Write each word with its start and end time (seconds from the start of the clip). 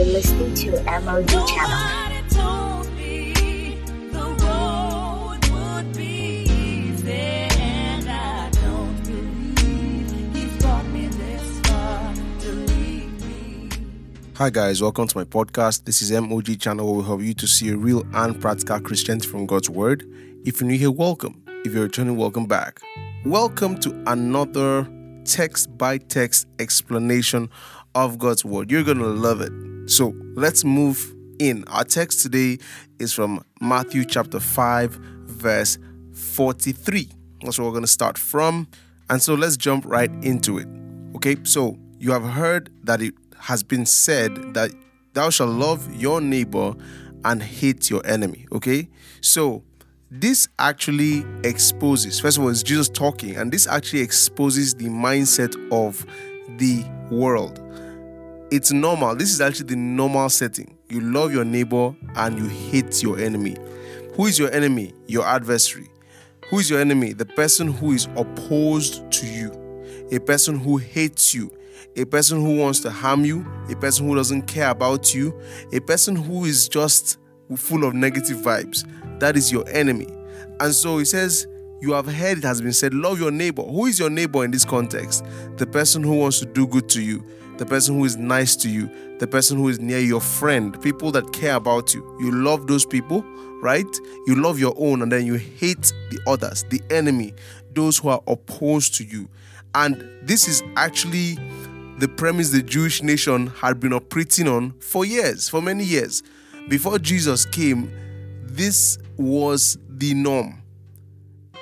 You're 0.00 0.14
listening 0.14 0.54
to 0.54 0.70
MOG 1.02 1.28
Channel. 1.28 1.46
Hi 14.36 14.48
guys, 14.48 14.80
welcome 14.80 15.06
to 15.06 15.18
my 15.18 15.24
podcast. 15.24 15.84
This 15.84 16.00
is 16.00 16.10
MOG 16.12 16.58
channel 16.58 16.86
where 16.86 17.00
we 17.00 17.04
help 17.04 17.20
you 17.20 17.34
to 17.34 17.46
see 17.46 17.68
a 17.68 17.76
real 17.76 18.02
and 18.14 18.40
practical 18.40 18.80
Christianity 18.80 19.28
from 19.28 19.44
God's 19.44 19.68
Word. 19.68 20.06
If 20.46 20.62
you're 20.62 20.70
new 20.70 20.78
here, 20.78 20.90
welcome. 20.90 21.42
If 21.66 21.74
you're 21.74 21.82
returning, 21.82 22.16
welcome 22.16 22.46
back. 22.46 22.80
Welcome 23.26 23.78
to 23.80 24.02
another 24.06 24.88
text 25.26 25.76
by 25.76 25.98
text 25.98 26.46
explanation 26.58 27.50
of 27.94 28.18
God's 28.18 28.46
Word. 28.46 28.70
You're 28.70 28.82
gonna 28.82 29.04
love 29.04 29.42
it. 29.42 29.69
So 29.86 30.14
let's 30.34 30.64
move 30.64 31.14
in. 31.38 31.64
Our 31.68 31.84
text 31.84 32.20
today 32.20 32.58
is 32.98 33.12
from 33.12 33.44
Matthew 33.60 34.04
chapter 34.04 34.40
5, 34.40 34.92
verse 34.92 35.78
43. 36.12 37.08
That's 37.42 37.58
where 37.58 37.68
we're 37.68 37.74
gonna 37.74 37.86
start 37.86 38.18
from. 38.18 38.68
And 39.08 39.20
so 39.20 39.34
let's 39.34 39.56
jump 39.56 39.84
right 39.86 40.10
into 40.22 40.58
it. 40.58 40.68
Okay, 41.16 41.36
so 41.42 41.76
you 41.98 42.12
have 42.12 42.22
heard 42.22 42.70
that 42.84 43.02
it 43.02 43.14
has 43.38 43.62
been 43.62 43.86
said 43.86 44.54
that 44.54 44.70
thou 45.14 45.30
shalt 45.30 45.50
love 45.50 45.92
your 45.94 46.20
neighbor 46.20 46.74
and 47.24 47.42
hate 47.42 47.90
your 47.90 48.06
enemy. 48.06 48.46
Okay, 48.52 48.88
so 49.20 49.62
this 50.10 50.48
actually 50.58 51.24
exposes, 51.44 52.20
first 52.20 52.36
of 52.36 52.44
all, 52.44 52.50
it's 52.50 52.62
Jesus 52.62 52.88
talking, 52.88 53.36
and 53.36 53.52
this 53.52 53.66
actually 53.66 54.00
exposes 54.00 54.74
the 54.74 54.86
mindset 54.86 55.54
of 55.72 56.04
the 56.58 56.84
world. 57.10 57.60
It's 58.50 58.72
normal. 58.72 59.14
This 59.14 59.32
is 59.32 59.40
actually 59.40 59.66
the 59.66 59.76
normal 59.76 60.28
setting. 60.28 60.76
You 60.88 61.00
love 61.00 61.32
your 61.32 61.44
neighbor 61.44 61.94
and 62.16 62.36
you 62.36 62.48
hate 62.48 63.00
your 63.00 63.16
enemy. 63.16 63.56
Who 64.14 64.26
is 64.26 64.40
your 64.40 64.50
enemy? 64.52 64.92
Your 65.06 65.24
adversary. 65.24 65.88
Who 66.48 66.58
is 66.58 66.68
your 66.68 66.80
enemy? 66.80 67.12
The 67.12 67.26
person 67.26 67.68
who 67.72 67.92
is 67.92 68.08
opposed 68.16 69.08
to 69.12 69.26
you, 69.26 69.52
a 70.10 70.18
person 70.18 70.58
who 70.58 70.78
hates 70.78 71.32
you, 71.32 71.56
a 71.96 72.04
person 72.04 72.40
who 72.44 72.56
wants 72.56 72.80
to 72.80 72.90
harm 72.90 73.24
you, 73.24 73.46
a 73.70 73.76
person 73.76 74.08
who 74.08 74.16
doesn't 74.16 74.48
care 74.48 74.70
about 74.70 75.14
you, 75.14 75.40
a 75.72 75.78
person 75.78 76.16
who 76.16 76.44
is 76.44 76.68
just 76.68 77.18
full 77.56 77.84
of 77.84 77.94
negative 77.94 78.38
vibes. 78.38 78.84
That 79.20 79.36
is 79.36 79.52
your 79.52 79.68
enemy. 79.68 80.08
And 80.58 80.74
so 80.74 80.98
he 80.98 81.04
says, 81.04 81.46
You 81.80 81.92
have 81.92 82.06
heard 82.06 82.38
it 82.38 82.44
has 82.44 82.60
been 82.60 82.72
said, 82.72 82.94
Love 82.94 83.20
your 83.20 83.30
neighbor. 83.30 83.62
Who 83.62 83.86
is 83.86 84.00
your 84.00 84.10
neighbor 84.10 84.44
in 84.44 84.50
this 84.50 84.64
context? 84.64 85.24
The 85.56 85.66
person 85.66 86.02
who 86.02 86.16
wants 86.16 86.40
to 86.40 86.46
do 86.46 86.66
good 86.66 86.88
to 86.90 87.00
you, 87.00 87.24
the 87.60 87.66
person 87.66 87.94
who 87.94 88.06
is 88.06 88.16
nice 88.16 88.56
to 88.56 88.70
you, 88.70 88.90
the 89.18 89.26
person 89.26 89.58
who 89.58 89.68
is 89.68 89.78
near 89.78 89.98
your 89.98 90.22
friend, 90.22 90.80
people 90.80 91.12
that 91.12 91.30
care 91.34 91.56
about 91.56 91.92
you. 91.92 92.00
You 92.18 92.32
love 92.32 92.66
those 92.66 92.86
people, 92.86 93.22
right? 93.60 93.86
You 94.26 94.36
love 94.36 94.58
your 94.58 94.72
own, 94.78 95.02
and 95.02 95.12
then 95.12 95.26
you 95.26 95.34
hate 95.34 95.92
the 96.08 96.18
others, 96.26 96.64
the 96.70 96.80
enemy, 96.88 97.34
those 97.74 97.98
who 97.98 98.08
are 98.08 98.22
opposed 98.26 98.94
to 98.94 99.04
you. 99.04 99.28
And 99.74 100.02
this 100.22 100.48
is 100.48 100.62
actually 100.76 101.34
the 101.98 102.08
premise 102.08 102.48
the 102.48 102.62
Jewish 102.62 103.02
nation 103.02 103.48
had 103.48 103.78
been 103.78 103.92
operating 103.92 104.48
on 104.48 104.70
for 104.80 105.04
years, 105.04 105.50
for 105.50 105.60
many 105.60 105.84
years. 105.84 106.22
Before 106.70 106.98
Jesus 106.98 107.44
came, 107.44 107.92
this 108.46 108.96
was 109.18 109.76
the 109.86 110.14
norm. 110.14 110.59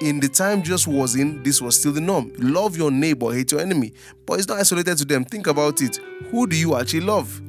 In 0.00 0.20
the 0.20 0.28
time 0.28 0.62
Jesus 0.62 0.86
was 0.86 1.16
in, 1.16 1.42
this 1.42 1.60
was 1.60 1.78
still 1.78 1.92
the 1.92 2.00
norm. 2.00 2.32
Love 2.38 2.76
your 2.76 2.90
neighbor, 2.90 3.32
hate 3.32 3.50
your 3.50 3.60
enemy. 3.60 3.92
But 4.26 4.38
it's 4.38 4.48
not 4.48 4.58
isolated 4.58 4.96
to 4.98 5.04
them. 5.04 5.24
Think 5.24 5.48
about 5.48 5.82
it. 5.82 5.96
Who 6.30 6.46
do 6.46 6.56
you 6.56 6.76
actually 6.76 7.00
love? 7.00 7.42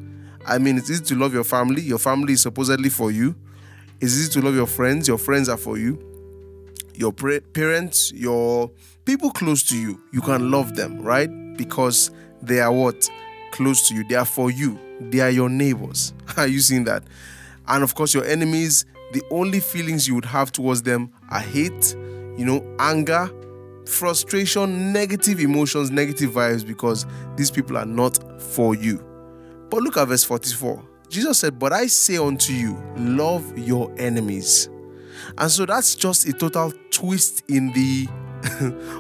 I 0.48 0.58
mean, 0.58 0.78
it's 0.78 0.90
easy 0.90 1.04
to 1.06 1.16
love 1.16 1.34
your 1.34 1.44
family. 1.44 1.82
Your 1.82 2.00
family 2.00 2.34
is 2.34 2.42
supposedly 2.42 2.90
for 2.90 3.12
you. 3.12 3.36
It's 4.02 4.18
easy 4.18 4.32
to 4.32 4.42
love 4.42 4.56
your 4.56 4.66
friends. 4.66 5.08
Your 5.08 5.20
friends 5.20 5.48
are 5.48 5.58
for 5.58 5.78
you. 5.78 6.00
Your 6.96 7.14
parents, 7.14 8.12
your 8.14 8.72
people 9.06 9.32
close 9.32 9.64
to 9.64 9.78
you, 9.78 10.02
you 10.12 10.22
can 10.22 10.52
love 10.52 10.76
them, 10.76 11.02
right? 11.02 11.30
Because 11.56 12.12
they 12.42 12.60
are 12.60 12.72
what? 12.72 13.10
Close 13.52 13.88
to 13.90 13.96
you. 13.96 14.04
They 14.08 14.16
are 14.16 14.26
for 14.26 14.50
you. 14.52 14.80
They 15.00 15.20
are 15.20 15.30
your 15.30 15.50
neighbors. 15.50 16.14
Are 16.38 16.48
you 16.48 16.60
seeing 16.60 16.84
that? 16.84 17.04
And 17.68 17.84
of 17.84 17.96
course, 17.96 18.14
your 18.14 18.26
enemies, 18.26 18.86
the 19.14 19.24
only 19.32 19.60
feelings 19.60 20.08
you 20.08 20.16
would 20.16 20.26
have 20.26 20.52
towards 20.52 20.82
them 20.82 21.12
are 21.30 21.40
hate, 21.40 21.96
you 22.40 22.46
know, 22.46 22.66
anger, 22.80 23.30
frustration, 23.86 24.94
negative 24.94 25.42
emotions, 25.42 25.92
negative 25.92 26.32
vibes, 26.32 26.66
because 26.66 27.06
these 27.36 27.52
people 27.52 27.78
are 27.78 27.86
not 27.86 28.42
for 28.42 28.76
you. 28.76 29.04
But 29.70 29.84
look 29.84 29.98
at 29.98 30.08
verse 30.08 30.24
44. 30.24 30.82
Jesus 31.10 31.38
said, 31.38 31.60
But 31.60 31.74
I 31.74 31.88
say 31.88 32.16
unto 32.16 32.54
you, 32.54 32.82
love 32.96 33.58
your 33.58 33.94
enemies. 33.98 34.70
And 35.38 35.52
so 35.52 35.66
that's 35.66 35.96
just 35.96 36.30
a 36.30 36.32
total 36.32 36.72
twist 36.92 37.44
in 37.50 37.74
the, 37.74 38.08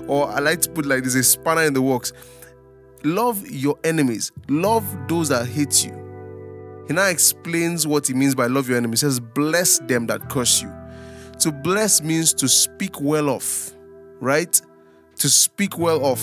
or 0.10 0.30
I 0.30 0.40
like 0.40 0.60
to 0.64 0.70
put 0.70 0.86
like 0.86 1.06
this, 1.06 1.16
a 1.16 1.24
spanner 1.24 1.64
in 1.64 1.74
the 1.74 1.82
works. 1.82 2.12
Love 3.06 3.50
your 3.50 3.80
enemies, 3.86 4.34
love 4.50 4.86
those 5.08 5.30
that 5.30 5.48
hate 5.48 5.86
you. 5.86 5.94
He 6.90 6.94
now 6.94 7.06
explains 7.06 7.88
what 7.88 8.08
he 8.08 8.14
means 8.14 8.36
by 8.36 8.48
love 8.48 8.68
your 8.68 8.78
enemies. 8.78 9.00
He 9.00 9.08
says, 9.08 9.22
Bless 9.22 9.80
them 9.80 10.08
that 10.08 10.28
curse 10.28 10.62
you. 10.62 10.78
To 11.40 11.52
bless 11.52 12.02
means 12.02 12.34
to 12.36 12.48
speak 12.48 13.00
well 13.02 13.30
of, 13.30 13.74
right? 14.20 14.60
To 15.18 15.30
speak 15.30 15.78
well 15.78 16.06
of 16.06 16.22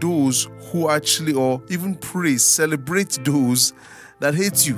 those 0.00 0.48
who 0.70 0.90
actually, 0.90 1.32
or 1.32 1.62
even 1.68 1.94
praise, 1.94 2.44
celebrate 2.44 3.18
those 3.24 3.72
that 4.20 4.34
hate 4.34 4.66
you 4.66 4.76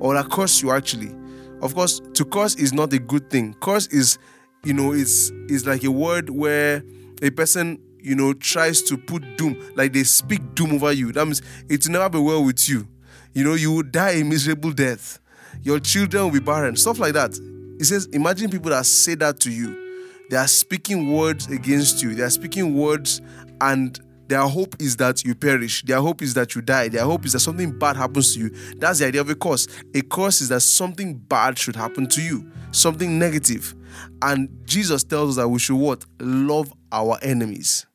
or 0.00 0.14
that 0.14 0.30
curse 0.30 0.62
you 0.62 0.72
actually. 0.72 1.14
Of 1.62 1.74
course, 1.74 2.00
to 2.14 2.24
curse 2.24 2.56
is 2.56 2.72
not 2.72 2.92
a 2.92 2.98
good 2.98 3.30
thing. 3.30 3.54
Curse 3.60 3.86
is, 3.88 4.18
you 4.64 4.74
know, 4.74 4.92
it's 4.92 5.30
is 5.48 5.66
like 5.66 5.84
a 5.84 5.90
word 5.90 6.30
where 6.30 6.82
a 7.22 7.30
person 7.30 7.80
you 8.06 8.14
know, 8.14 8.32
tries 8.32 8.82
to 8.82 8.96
put 8.96 9.36
doom, 9.36 9.60
like 9.74 9.92
they 9.92 10.04
speak 10.04 10.54
doom 10.54 10.72
over 10.74 10.92
you. 10.92 11.10
That 11.10 11.24
means 11.24 11.42
it 11.68 11.84
will 11.84 11.92
never 11.92 12.08
be 12.08 12.18
well 12.20 12.44
with 12.44 12.68
you. 12.68 12.86
You 13.34 13.42
know, 13.42 13.54
you 13.54 13.72
will 13.72 13.82
die 13.82 14.12
a 14.12 14.24
miserable 14.24 14.70
death. 14.70 15.18
Your 15.62 15.80
children 15.80 16.22
will 16.22 16.30
be 16.30 16.38
barren, 16.38 16.76
stuff 16.76 17.00
like 17.00 17.14
that. 17.14 17.36
It 17.78 17.84
says, 17.84 18.06
imagine 18.06 18.50
people 18.50 18.70
that 18.70 18.86
say 18.86 19.14
that 19.16 19.40
to 19.40 19.50
you. 19.50 19.84
They 20.30 20.36
are 20.36 20.48
speaking 20.48 21.12
words 21.12 21.46
against 21.48 22.02
you. 22.02 22.14
They 22.14 22.22
are 22.22 22.30
speaking 22.30 22.76
words, 22.76 23.20
and 23.60 23.98
their 24.28 24.42
hope 24.42 24.76
is 24.80 24.96
that 24.96 25.24
you 25.24 25.34
perish. 25.34 25.82
Their 25.84 26.00
hope 26.00 26.20
is 26.20 26.34
that 26.34 26.54
you 26.54 26.62
die. 26.62 26.88
Their 26.88 27.04
hope 27.04 27.24
is 27.24 27.32
that 27.32 27.40
something 27.40 27.78
bad 27.78 27.96
happens 27.96 28.34
to 28.34 28.40
you. 28.40 28.50
That's 28.78 28.98
the 28.98 29.06
idea 29.06 29.20
of 29.20 29.30
a 29.30 29.36
curse. 29.36 29.68
A 29.94 30.02
curse 30.02 30.40
is 30.40 30.48
that 30.48 30.60
something 30.60 31.14
bad 31.14 31.58
should 31.58 31.76
happen 31.76 32.08
to 32.08 32.22
you, 32.22 32.50
something 32.72 33.18
negative. 33.18 33.74
And 34.22 34.48
Jesus 34.64 35.04
tells 35.04 35.30
us 35.30 35.36
that 35.36 35.48
we 35.48 35.58
should 35.60 35.76
what? 35.76 36.04
Love 36.18 36.72
our 36.90 37.18
enemies 37.22 37.86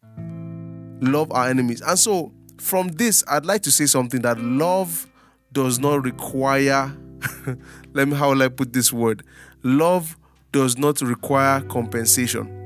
love 1.02 1.32
our 1.32 1.50
enemies. 1.50 1.82
And 1.82 2.00
so, 2.00 2.32
from 2.60 2.90
this, 2.90 3.24
I'd 3.28 3.46
like 3.46 3.64
to 3.64 3.72
say 3.72 3.88
something 3.88 4.22
that 4.22 4.40
love 4.40 5.08
does 5.52 5.80
not 5.80 6.04
require, 6.04 6.96
let 7.94 8.08
me, 8.08 8.16
how 8.16 8.30
will 8.30 8.42
I 8.42 8.48
put 8.48 8.72
this 8.72 8.94
word? 8.94 9.24
Love 9.64 10.18
does 10.52 10.78
not 10.78 11.02
require 11.02 11.62
compensation. 11.62 12.58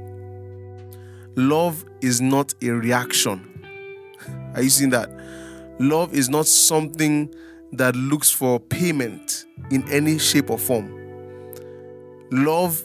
Love 1.36 1.84
is 2.02 2.22
not 2.22 2.54
a 2.62 2.70
reaction. 2.70 3.52
Are 4.56 4.62
you 4.62 4.70
seeing 4.70 4.92
that? 4.92 5.10
Love 5.80 6.14
is 6.14 6.30
not 6.30 6.48
something 6.48 7.34
that 7.74 7.96
looks 7.96 8.32
for 8.32 8.60
payment 8.60 9.46
in 9.72 9.84
any 9.92 10.18
shape 10.18 10.50
or 10.50 10.58
form. 10.58 10.90
Love 12.32 12.82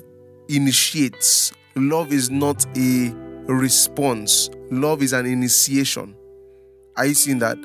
initiates. 0.49 1.53
Love 1.77 2.13
is 2.13 2.31
not 2.31 2.67
a 2.77 3.15
response. 3.47 4.51
Love 4.71 5.03
is 5.03 5.13
an 5.13 5.27
initiation. 5.27 6.17
Are 6.97 7.07
you 7.07 7.15
seeing 7.15 7.39
that? 7.39 7.57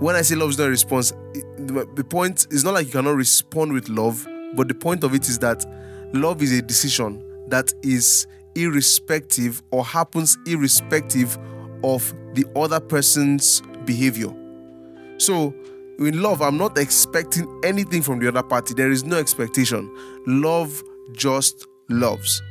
When 0.00 0.16
I 0.16 0.22
say 0.22 0.34
love 0.34 0.50
is 0.50 0.58
not 0.58 0.66
a 0.66 0.70
response, 0.70 1.12
the 1.12 2.06
point 2.08 2.48
is 2.50 2.64
not 2.64 2.74
like 2.74 2.86
you 2.86 2.92
cannot 2.92 3.14
respond 3.14 3.72
with 3.72 3.88
love, 3.88 4.26
but 4.54 4.68
the 4.68 4.74
point 4.74 5.04
of 5.04 5.14
it 5.14 5.28
is 5.28 5.38
that 5.40 5.64
love 6.12 6.42
is 6.42 6.52
a 6.52 6.62
decision 6.62 7.22
that 7.48 7.72
is 7.82 8.26
irrespective 8.54 9.62
or 9.70 9.84
happens 9.84 10.38
irrespective 10.46 11.38
of 11.82 12.14
the 12.34 12.46
other 12.56 12.80
person's 12.80 13.60
behavior. 13.84 14.32
So, 15.18 15.54
in 15.98 16.22
love, 16.22 16.42
I'm 16.42 16.56
not 16.56 16.78
expecting 16.78 17.60
anything 17.64 18.02
from 18.02 18.18
the 18.18 18.28
other 18.28 18.42
party. 18.42 18.74
There 18.74 18.90
is 18.90 19.04
no 19.04 19.16
expectation. 19.16 19.94
Love 20.26 20.82
just 21.12 21.66
loves. 21.88 22.42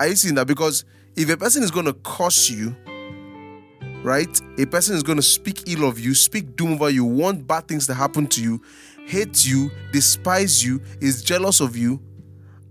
Are 0.00 0.08
you 0.08 0.16
seeing 0.16 0.34
that? 0.36 0.46
Because 0.46 0.84
if 1.16 1.30
a 1.30 1.36
person 1.36 1.62
is 1.62 1.70
going 1.70 1.86
to 1.86 1.92
curse 1.92 2.50
you, 2.50 2.74
right? 4.02 4.40
A 4.58 4.66
person 4.66 4.96
is 4.96 5.02
going 5.02 5.16
to 5.16 5.22
speak 5.22 5.68
ill 5.68 5.88
of 5.88 5.98
you, 5.98 6.14
speak 6.14 6.56
doom 6.56 6.72
over 6.74 6.90
you, 6.90 7.04
want 7.04 7.46
bad 7.46 7.68
things 7.68 7.86
to 7.86 7.94
happen 7.94 8.26
to 8.28 8.42
you, 8.42 8.60
hate 9.06 9.46
you, 9.46 9.70
despises 9.92 10.64
you, 10.64 10.80
is 11.00 11.22
jealous 11.22 11.60
of 11.60 11.76
you, 11.76 12.00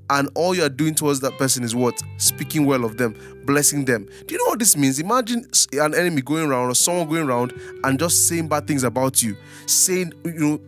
and 0.09 0.29
all 0.35 0.53
you 0.53 0.63
are 0.63 0.69
doing 0.69 0.93
towards 0.93 1.21
that 1.21 1.37
person 1.37 1.63
is 1.63 1.73
what? 1.75 2.01
Speaking 2.17 2.65
well 2.65 2.85
of 2.85 2.97
them, 2.97 3.15
blessing 3.45 3.85
them. 3.85 4.07
Do 4.27 4.35
you 4.35 4.37
know 4.37 4.49
what 4.51 4.59
this 4.59 4.75
means? 4.75 4.99
Imagine 4.99 5.47
an 5.73 5.95
enemy 5.95 6.21
going 6.21 6.45
around 6.45 6.69
or 6.69 6.75
someone 6.75 7.07
going 7.07 7.27
around 7.27 7.53
and 7.83 7.97
just 7.97 8.27
saying 8.27 8.47
bad 8.47 8.67
things 8.67 8.83
about 8.83 9.23
you, 9.23 9.35
saying, 9.65 10.13
you 10.25 10.33
know, 10.33 10.61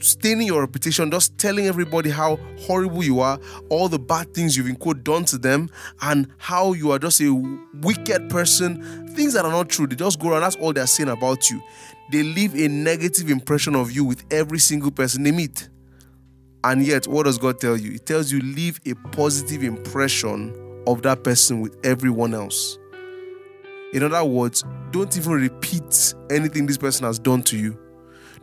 staining 0.00 0.46
your 0.46 0.60
reputation, 0.60 1.10
just 1.10 1.38
telling 1.38 1.66
everybody 1.66 2.10
how 2.10 2.36
horrible 2.60 3.02
you 3.02 3.20
are, 3.20 3.38
all 3.70 3.88
the 3.88 3.98
bad 3.98 4.34
things 4.34 4.56
you've 4.56 4.66
in 4.66 4.76
quote 4.76 5.02
done 5.04 5.24
to 5.24 5.38
them, 5.38 5.70
and 6.02 6.28
how 6.38 6.72
you 6.72 6.90
are 6.90 6.98
just 6.98 7.20
a 7.20 7.32
wicked 7.80 8.28
person, 8.28 9.08
things 9.14 9.32
that 9.32 9.44
are 9.44 9.50
not 9.52 9.68
true. 9.68 9.86
They 9.86 9.96
just 9.96 10.20
go 10.20 10.30
around, 10.30 10.42
that's 10.42 10.56
all 10.56 10.72
they're 10.72 10.86
saying 10.86 11.08
about 11.08 11.50
you. 11.50 11.62
They 12.12 12.22
leave 12.22 12.54
a 12.54 12.68
negative 12.68 13.30
impression 13.30 13.74
of 13.74 13.90
you 13.90 14.04
with 14.04 14.22
every 14.30 14.58
single 14.58 14.90
person 14.90 15.22
they 15.22 15.32
meet. 15.32 15.70
And 16.62 16.84
yet, 16.84 17.06
what 17.06 17.24
does 17.24 17.38
God 17.38 17.58
tell 17.58 17.74
you? 17.74 17.92
It 17.92 18.04
tells 18.04 18.30
you 18.30 18.40
leave 18.40 18.78
a 18.86 18.94
positive 19.12 19.62
impression 19.62 20.54
of 20.86 21.00
that 21.02 21.24
person 21.24 21.62
with 21.62 21.74
everyone 21.84 22.34
else. 22.34 22.78
In 23.94 24.02
other 24.02 24.22
words, 24.24 24.62
don't 24.90 25.16
even 25.16 25.32
repeat 25.32 26.14
anything 26.30 26.66
this 26.66 26.76
person 26.76 27.06
has 27.06 27.18
done 27.18 27.42
to 27.44 27.56
you. 27.56 27.78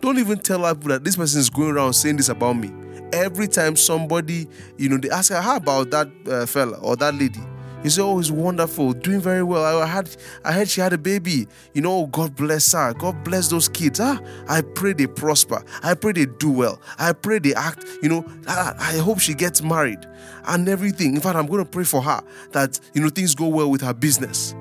Don't 0.01 0.17
even 0.17 0.39
tell 0.39 0.61
people 0.73 0.89
that 0.89 1.03
this 1.03 1.15
person 1.15 1.39
is 1.39 1.51
going 1.51 1.69
around 1.69 1.93
saying 1.93 2.17
this 2.17 2.29
about 2.29 2.53
me. 2.53 2.71
Every 3.13 3.47
time 3.47 3.75
somebody, 3.75 4.47
you 4.77 4.89
know, 4.89 4.97
they 4.97 5.11
ask 5.11 5.31
her, 5.31 5.41
how 5.41 5.57
about 5.57 5.91
that 5.91 6.09
uh, 6.27 6.47
fella 6.47 6.77
or 6.79 6.95
that 6.95 7.13
lady? 7.13 7.39
You 7.83 7.89
say, 7.89 8.01
oh, 8.01 8.17
he's 8.17 8.31
wonderful, 8.31 8.93
doing 8.93 9.21
very 9.21 9.43
well. 9.43 9.81
I 9.81 9.85
had, 9.85 10.09
I 10.43 10.51
heard 10.51 10.67
she 10.67 10.81
had 10.81 10.91
a 10.91 10.97
baby. 10.97 11.47
You 11.73 11.81
know, 11.81 12.07
God 12.07 12.35
bless 12.35 12.73
her. 12.73 12.93
God 12.93 13.23
bless 13.23 13.47
those 13.47 13.69
kids. 13.69 13.99
Ah, 13.99 14.19
I 14.47 14.61
pray 14.61 14.93
they 14.93 15.07
prosper. 15.07 15.63
I 15.81 15.93
pray 15.93 16.11
they 16.11 16.25
do 16.25 16.51
well. 16.51 16.81
I 16.97 17.13
pray 17.13 17.39
they 17.39 17.53
act. 17.53 17.85
You 18.01 18.09
know, 18.09 18.25
I, 18.47 18.75
I 18.77 18.97
hope 18.97 19.19
she 19.19 19.33
gets 19.33 19.61
married 19.61 20.05
and 20.47 20.67
everything. 20.67 21.15
In 21.15 21.21
fact, 21.21 21.37
I'm 21.37 21.47
going 21.47 21.63
to 21.63 21.69
pray 21.69 21.85
for 21.85 22.01
her 22.01 22.21
that 22.51 22.79
you 22.93 23.01
know 23.01 23.09
things 23.09 23.33
go 23.33 23.47
well 23.47 23.71
with 23.71 23.81
her 23.81 23.93
business. 23.93 24.55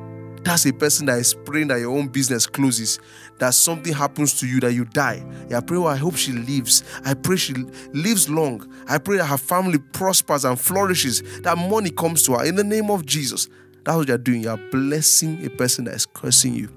That's 0.49 0.65
a 0.65 0.73
person 0.73 1.05
that 1.07 1.19
is 1.19 1.35
praying 1.35 1.69
that 1.69 1.79
your 1.79 1.95
own 1.95 2.09
business 2.09 2.47
closes, 2.47 2.99
that 3.39 3.53
something 3.53 3.93
happens 3.93 4.41
to 4.41 4.47
you, 4.47 4.61
that 4.61 4.73
you 4.73 4.87
die. 4.87 5.23
Yeah, 5.51 5.59
I 5.59 5.61
pray, 5.61 5.77
well, 5.77 5.89
I 5.89 5.97
hope 5.97 6.17
she 6.17 6.33
lives. 6.33 6.85
I 7.05 7.13
pray 7.13 7.37
she 7.37 7.53
lives 7.93 8.31
long. 8.31 8.67
I 8.89 8.97
pray 8.97 9.19
that 9.19 9.27
her 9.27 9.37
family 9.37 9.77
prospers 9.79 10.47
and 10.47 10.59
flourishes, 10.59 11.23
that 11.43 11.59
money 11.59 11.91
comes 11.91 12.23
to 12.23 12.33
her 12.33 12.47
in 12.47 12.55
the 12.55 12.65
name 12.65 12.91
of 12.91 13.05
Jesus. 13.05 13.51
That's 13.85 13.95
what 13.99 14.09
you're 14.09 14.17
doing. 14.17 14.41
You're 14.41 14.57
blessing 14.57 15.45
a 15.45 15.51
person 15.51 15.85
that 15.85 15.97
is 15.97 16.07
cursing 16.07 16.55
you. 16.55 16.71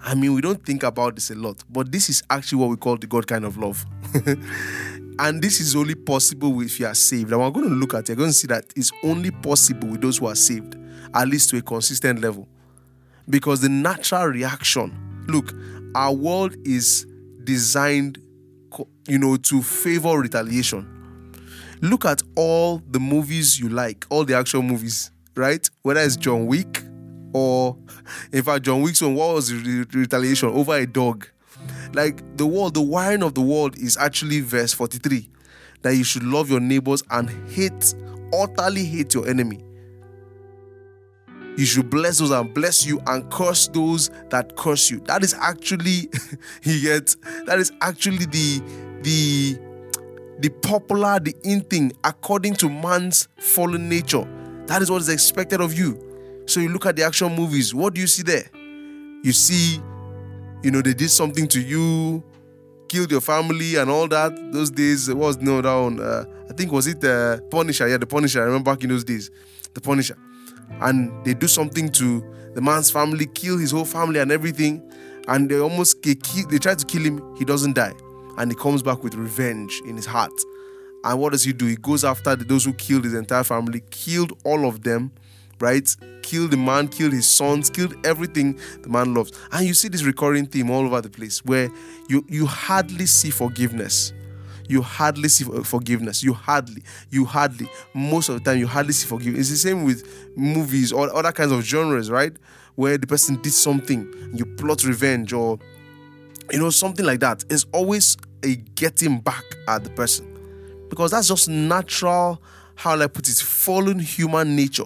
I 0.00 0.14
mean, 0.14 0.32
we 0.32 0.40
don't 0.40 0.64
think 0.64 0.84
about 0.84 1.16
this 1.16 1.32
a 1.32 1.34
lot, 1.34 1.64
but 1.68 1.90
this 1.90 2.08
is 2.08 2.22
actually 2.30 2.58
what 2.58 2.70
we 2.70 2.76
call 2.76 2.98
the 2.98 3.08
God 3.08 3.26
kind 3.26 3.46
of 3.46 3.58
love. 3.58 3.84
and 5.18 5.42
this 5.42 5.58
is 5.58 5.74
only 5.74 5.96
possible 5.96 6.60
if 6.60 6.78
you 6.78 6.86
are 6.86 6.94
saved. 6.94 7.32
And 7.32 7.40
we're 7.40 7.50
going 7.50 7.68
to 7.68 7.74
look 7.74 7.94
at 7.94 8.04
it, 8.04 8.10
you're 8.10 8.16
going 8.16 8.30
to 8.30 8.32
see 8.32 8.46
that 8.46 8.66
it's 8.76 8.92
only 9.02 9.32
possible 9.32 9.88
with 9.88 10.02
those 10.02 10.18
who 10.18 10.28
are 10.28 10.36
saved 10.36 10.76
at 11.14 11.28
least 11.28 11.50
to 11.50 11.58
a 11.58 11.62
consistent 11.62 12.20
level. 12.20 12.48
Because 13.28 13.60
the 13.60 13.68
natural 13.68 14.26
reaction, 14.26 15.24
look, 15.28 15.52
our 15.94 16.12
world 16.12 16.54
is 16.64 17.06
designed, 17.44 18.18
you 19.06 19.18
know, 19.18 19.36
to 19.36 19.62
favor 19.62 20.18
retaliation. 20.18 20.86
Look 21.80 22.04
at 22.04 22.22
all 22.34 22.82
the 22.90 22.98
movies 22.98 23.60
you 23.60 23.68
like, 23.68 24.06
all 24.10 24.24
the 24.24 24.34
action 24.34 24.66
movies, 24.66 25.10
right? 25.34 25.68
Whether 25.82 26.00
it's 26.00 26.16
John 26.16 26.46
Wick 26.46 26.82
or, 27.32 27.76
in 28.32 28.42
fact, 28.42 28.64
John 28.64 28.82
Wick's 28.82 29.00
one, 29.00 29.14
what 29.14 29.34
was 29.34 29.52
retaliation 29.52 30.48
over 30.48 30.74
a 30.74 30.86
dog? 30.86 31.28
Like 31.92 32.22
the 32.36 32.46
world, 32.46 32.74
the 32.74 32.82
wiring 32.82 33.22
of 33.22 33.34
the 33.34 33.40
world 33.40 33.78
is 33.78 33.96
actually 33.96 34.40
verse 34.40 34.72
43 34.74 35.28
that 35.82 35.94
you 35.94 36.04
should 36.04 36.24
love 36.24 36.50
your 36.50 36.60
neighbors 36.60 37.02
and 37.10 37.30
hate, 37.50 37.94
utterly 38.34 38.84
hate 38.84 39.14
your 39.14 39.28
enemy. 39.28 39.60
You 41.58 41.66
should 41.66 41.90
bless 41.90 42.20
those 42.20 42.30
and 42.30 42.54
bless 42.54 42.86
you 42.86 43.00
and 43.08 43.28
curse 43.32 43.66
those 43.66 44.10
that 44.30 44.54
curse 44.54 44.92
you. 44.92 45.00
That 45.06 45.24
is 45.24 45.34
actually 45.34 46.08
you 46.62 46.80
get 46.80 47.16
that 47.46 47.58
is 47.58 47.72
actually 47.80 48.26
the 48.26 48.62
the 49.02 49.58
the 50.38 50.50
popular, 50.62 51.18
the 51.18 51.34
in 51.42 51.62
thing 51.62 51.90
according 52.04 52.54
to 52.54 52.68
man's 52.68 53.26
fallen 53.40 53.88
nature. 53.88 54.22
That 54.66 54.82
is 54.82 54.90
what 54.90 55.00
is 55.00 55.08
expected 55.08 55.60
of 55.60 55.76
you. 55.76 56.44
So 56.46 56.60
you 56.60 56.68
look 56.68 56.86
at 56.86 56.94
the 56.94 57.02
action 57.02 57.34
movies, 57.34 57.74
what 57.74 57.92
do 57.92 58.00
you 58.00 58.06
see 58.06 58.22
there? 58.22 58.48
You 59.24 59.32
see, 59.32 59.80
you 60.62 60.70
know, 60.70 60.80
they 60.80 60.94
did 60.94 61.10
something 61.10 61.48
to 61.48 61.60
you, 61.60 62.22
killed 62.88 63.10
your 63.10 63.20
family 63.20 63.74
and 63.74 63.90
all 63.90 64.06
that. 64.06 64.52
Those 64.52 64.70
days, 64.70 65.12
was 65.12 65.38
no 65.38 65.60
down? 65.60 65.98
Uh, 65.98 66.24
I 66.48 66.52
think 66.52 66.70
was 66.70 66.86
it 66.86 67.02
uh, 67.02 67.40
Punisher? 67.50 67.88
Yeah, 67.88 67.96
the 67.96 68.06
Punisher. 68.06 68.42
I 68.42 68.44
remember 68.44 68.70
back 68.72 68.84
in 68.84 68.90
those 68.90 69.02
days, 69.02 69.32
the 69.74 69.80
Punisher 69.80 70.16
and 70.80 71.24
they 71.24 71.34
do 71.34 71.48
something 71.48 71.90
to 71.92 72.24
the 72.54 72.60
man's 72.60 72.90
family, 72.90 73.26
kill 73.26 73.58
his 73.58 73.70
whole 73.70 73.84
family 73.84 74.20
and 74.20 74.32
everything, 74.32 74.82
and 75.28 75.50
they 75.50 75.58
almost 75.58 76.02
they, 76.02 76.14
they 76.50 76.58
try 76.58 76.74
to 76.74 76.84
kill 76.84 77.02
him. 77.02 77.36
He 77.36 77.44
doesn't 77.44 77.74
die, 77.74 77.94
and 78.38 78.50
he 78.50 78.56
comes 78.56 78.82
back 78.82 79.02
with 79.02 79.14
revenge 79.14 79.80
in 79.86 79.96
his 79.96 80.06
heart. 80.06 80.32
And 81.04 81.20
what 81.20 81.32
does 81.32 81.44
he 81.44 81.52
do? 81.52 81.66
He 81.66 81.76
goes 81.76 82.04
after 82.04 82.34
those 82.34 82.64
who 82.64 82.72
killed 82.74 83.04
his 83.04 83.14
entire 83.14 83.44
family, 83.44 83.82
killed 83.90 84.32
all 84.44 84.66
of 84.66 84.82
them, 84.82 85.12
right? 85.60 85.94
Killed 86.22 86.50
the 86.50 86.56
man, 86.56 86.88
killed 86.88 87.12
his 87.12 87.28
sons, 87.28 87.70
killed 87.70 87.94
everything 88.04 88.58
the 88.82 88.88
man 88.88 89.14
loves. 89.14 89.32
And 89.52 89.66
you 89.66 89.74
see 89.74 89.88
this 89.88 90.02
recurring 90.02 90.46
theme 90.46 90.70
all 90.70 90.84
over 90.84 91.00
the 91.00 91.10
place 91.10 91.44
where 91.44 91.70
you 92.08 92.24
you 92.28 92.46
hardly 92.46 93.06
see 93.06 93.30
forgiveness 93.30 94.12
you 94.68 94.82
hardly 94.82 95.28
see 95.28 95.44
forgiveness. 95.64 96.22
You 96.22 96.32
hardly, 96.34 96.82
you 97.10 97.24
hardly, 97.24 97.68
most 97.94 98.28
of 98.28 98.34
the 98.36 98.50
time, 98.50 98.58
you 98.58 98.66
hardly 98.66 98.92
see 98.92 99.06
forgiveness. 99.06 99.50
It's 99.50 99.62
the 99.62 99.68
same 99.68 99.84
with 99.84 100.06
movies 100.36 100.92
or 100.92 101.14
other 101.14 101.32
kinds 101.32 101.52
of 101.52 101.62
genres, 101.62 102.10
right? 102.10 102.32
Where 102.74 102.98
the 102.98 103.06
person 103.06 103.40
did 103.42 103.52
something, 103.52 104.32
you 104.34 104.44
plot 104.44 104.84
revenge 104.84 105.32
or, 105.32 105.58
you 106.52 106.58
know, 106.58 106.70
something 106.70 107.04
like 107.04 107.20
that. 107.20 107.44
It's 107.50 107.66
always 107.72 108.16
a 108.44 108.56
getting 108.56 109.18
back 109.18 109.44
at 109.66 109.84
the 109.84 109.90
person 109.90 110.86
because 110.88 111.10
that's 111.10 111.28
just 111.28 111.48
natural, 111.48 112.40
how 112.76 113.00
I 113.00 113.06
put 113.06 113.28
it, 113.28 113.36
fallen 113.36 113.98
human 113.98 114.54
nature 114.54 114.84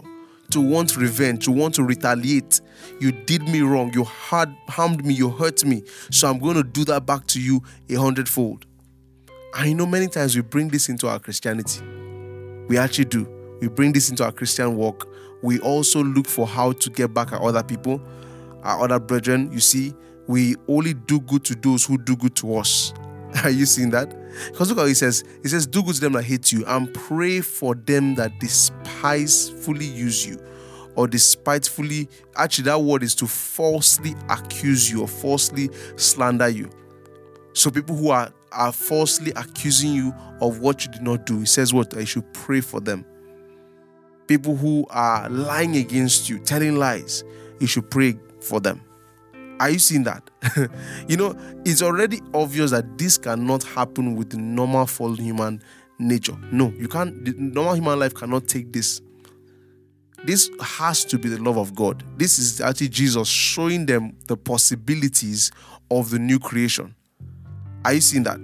to 0.50 0.60
want 0.60 0.96
revenge, 0.96 1.44
to 1.44 1.50
want 1.50 1.74
to 1.74 1.82
retaliate. 1.82 2.60
You 3.00 3.12
did 3.12 3.48
me 3.48 3.62
wrong, 3.62 3.92
you 3.94 4.04
had 4.04 4.54
harmed 4.68 5.04
me, 5.04 5.14
you 5.14 5.30
hurt 5.30 5.64
me, 5.64 5.82
so 6.10 6.28
I'm 6.28 6.38
going 6.38 6.56
to 6.56 6.62
do 6.62 6.84
that 6.86 7.06
back 7.06 7.26
to 7.28 7.40
you 7.40 7.62
a 7.88 7.94
hundredfold. 7.94 8.66
I 9.54 9.74
know 9.74 9.84
many 9.84 10.08
times 10.08 10.34
we 10.34 10.40
bring 10.40 10.68
this 10.68 10.88
into 10.88 11.08
our 11.08 11.18
Christianity. 11.18 11.82
We 12.68 12.78
actually 12.78 13.04
do. 13.04 13.28
We 13.60 13.68
bring 13.68 13.92
this 13.92 14.08
into 14.08 14.24
our 14.24 14.32
Christian 14.32 14.76
walk. 14.76 15.06
We 15.42 15.60
also 15.60 16.02
look 16.02 16.26
for 16.26 16.46
how 16.46 16.72
to 16.72 16.90
get 16.90 17.12
back 17.12 17.32
at 17.32 17.40
other 17.42 17.62
people, 17.62 18.00
our 18.62 18.84
other 18.84 18.98
brethren. 18.98 19.52
You 19.52 19.60
see, 19.60 19.94
we 20.26 20.56
only 20.68 20.94
do 20.94 21.20
good 21.20 21.44
to 21.44 21.54
those 21.54 21.84
who 21.84 21.98
do 21.98 22.16
good 22.16 22.34
to 22.36 22.56
us. 22.56 22.94
Are 23.44 23.50
you 23.50 23.66
seeing 23.66 23.90
that? 23.90 24.16
Because 24.50 24.70
look 24.70 24.78
how 24.78 24.86
he 24.86 24.94
says, 24.94 25.22
he 25.42 25.48
says, 25.48 25.66
do 25.66 25.82
good 25.82 25.96
to 25.96 26.00
them 26.00 26.14
that 26.14 26.22
hate 26.22 26.50
you 26.50 26.64
and 26.66 26.92
pray 26.94 27.42
for 27.42 27.74
them 27.74 28.14
that 28.14 28.40
despisefully 28.40 29.84
use 29.84 30.26
you 30.26 30.42
or 30.94 31.06
despitefully. 31.06 32.08
Actually, 32.36 32.64
that 32.64 32.80
word 32.80 33.02
is 33.02 33.14
to 33.16 33.26
falsely 33.26 34.14
accuse 34.30 34.90
you 34.90 35.02
or 35.02 35.08
falsely 35.08 35.68
slander 35.96 36.48
you. 36.48 36.70
So 37.52 37.70
people 37.70 37.96
who 37.96 38.08
are 38.08 38.32
are 38.52 38.72
falsely 38.72 39.32
accusing 39.32 39.92
you 39.92 40.14
of 40.40 40.60
what 40.60 40.84
you 40.84 40.90
did 40.92 41.02
not 41.02 41.26
do, 41.26 41.40
he 41.40 41.46
says 41.46 41.72
what? 41.72 41.96
I 41.96 42.04
should 42.04 42.32
pray 42.32 42.60
for 42.60 42.80
them. 42.80 43.04
People 44.26 44.56
who 44.56 44.86
are 44.90 45.28
lying 45.28 45.76
against 45.76 46.28
you, 46.28 46.38
telling 46.38 46.76
lies, 46.76 47.24
you 47.60 47.66
should 47.66 47.90
pray 47.90 48.16
for 48.40 48.60
them. 48.60 48.80
Are 49.60 49.70
you 49.70 49.78
seeing 49.78 50.04
that? 50.04 50.28
you 51.08 51.16
know, 51.16 51.36
it's 51.64 51.82
already 51.82 52.20
obvious 52.34 52.70
that 52.72 52.98
this 52.98 53.18
cannot 53.18 53.62
happen 53.62 54.16
with 54.16 54.34
normal 54.34 54.86
fallen 54.86 55.16
human 55.16 55.62
nature. 55.98 56.36
No, 56.50 56.72
you 56.76 56.88
can't, 56.88 57.24
the 57.24 57.34
normal 57.36 57.74
human 57.74 57.98
life 57.98 58.14
cannot 58.14 58.48
take 58.48 58.72
this. 58.72 59.00
This 60.24 60.50
has 60.60 61.04
to 61.06 61.18
be 61.18 61.28
the 61.28 61.42
love 61.42 61.56
of 61.56 61.74
God. 61.74 62.04
This 62.16 62.38
is 62.38 62.60
actually 62.60 62.88
Jesus 62.88 63.28
showing 63.28 63.86
them 63.86 64.16
the 64.28 64.36
possibilities 64.36 65.50
of 65.90 66.10
the 66.10 66.18
new 66.18 66.38
creation. 66.38 66.94
Are 67.84 67.92
you 67.92 68.00
seeing 68.00 68.22
that? 68.24 68.40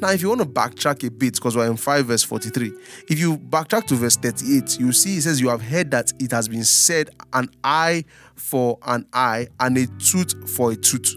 Now, 0.00 0.10
if 0.10 0.22
you 0.22 0.28
want 0.28 0.40
to 0.42 0.46
backtrack 0.46 1.04
a 1.04 1.10
bit, 1.10 1.34
because 1.34 1.56
we're 1.56 1.66
in 1.66 1.76
5 1.76 2.06
verse 2.06 2.22
43, 2.22 2.72
if 3.08 3.18
you 3.18 3.36
backtrack 3.36 3.86
to 3.88 3.96
verse 3.96 4.16
38, 4.16 4.78
you 4.78 4.92
see 4.92 5.16
it 5.16 5.22
says, 5.22 5.40
You 5.40 5.48
have 5.48 5.60
heard 5.60 5.90
that 5.90 6.12
it 6.20 6.30
has 6.30 6.48
been 6.48 6.62
said, 6.62 7.10
an 7.32 7.50
eye 7.64 8.04
for 8.36 8.78
an 8.86 9.06
eye 9.12 9.48
and 9.58 9.76
a 9.76 9.86
tooth 9.98 10.48
for 10.48 10.70
a 10.70 10.76
tooth. 10.76 11.16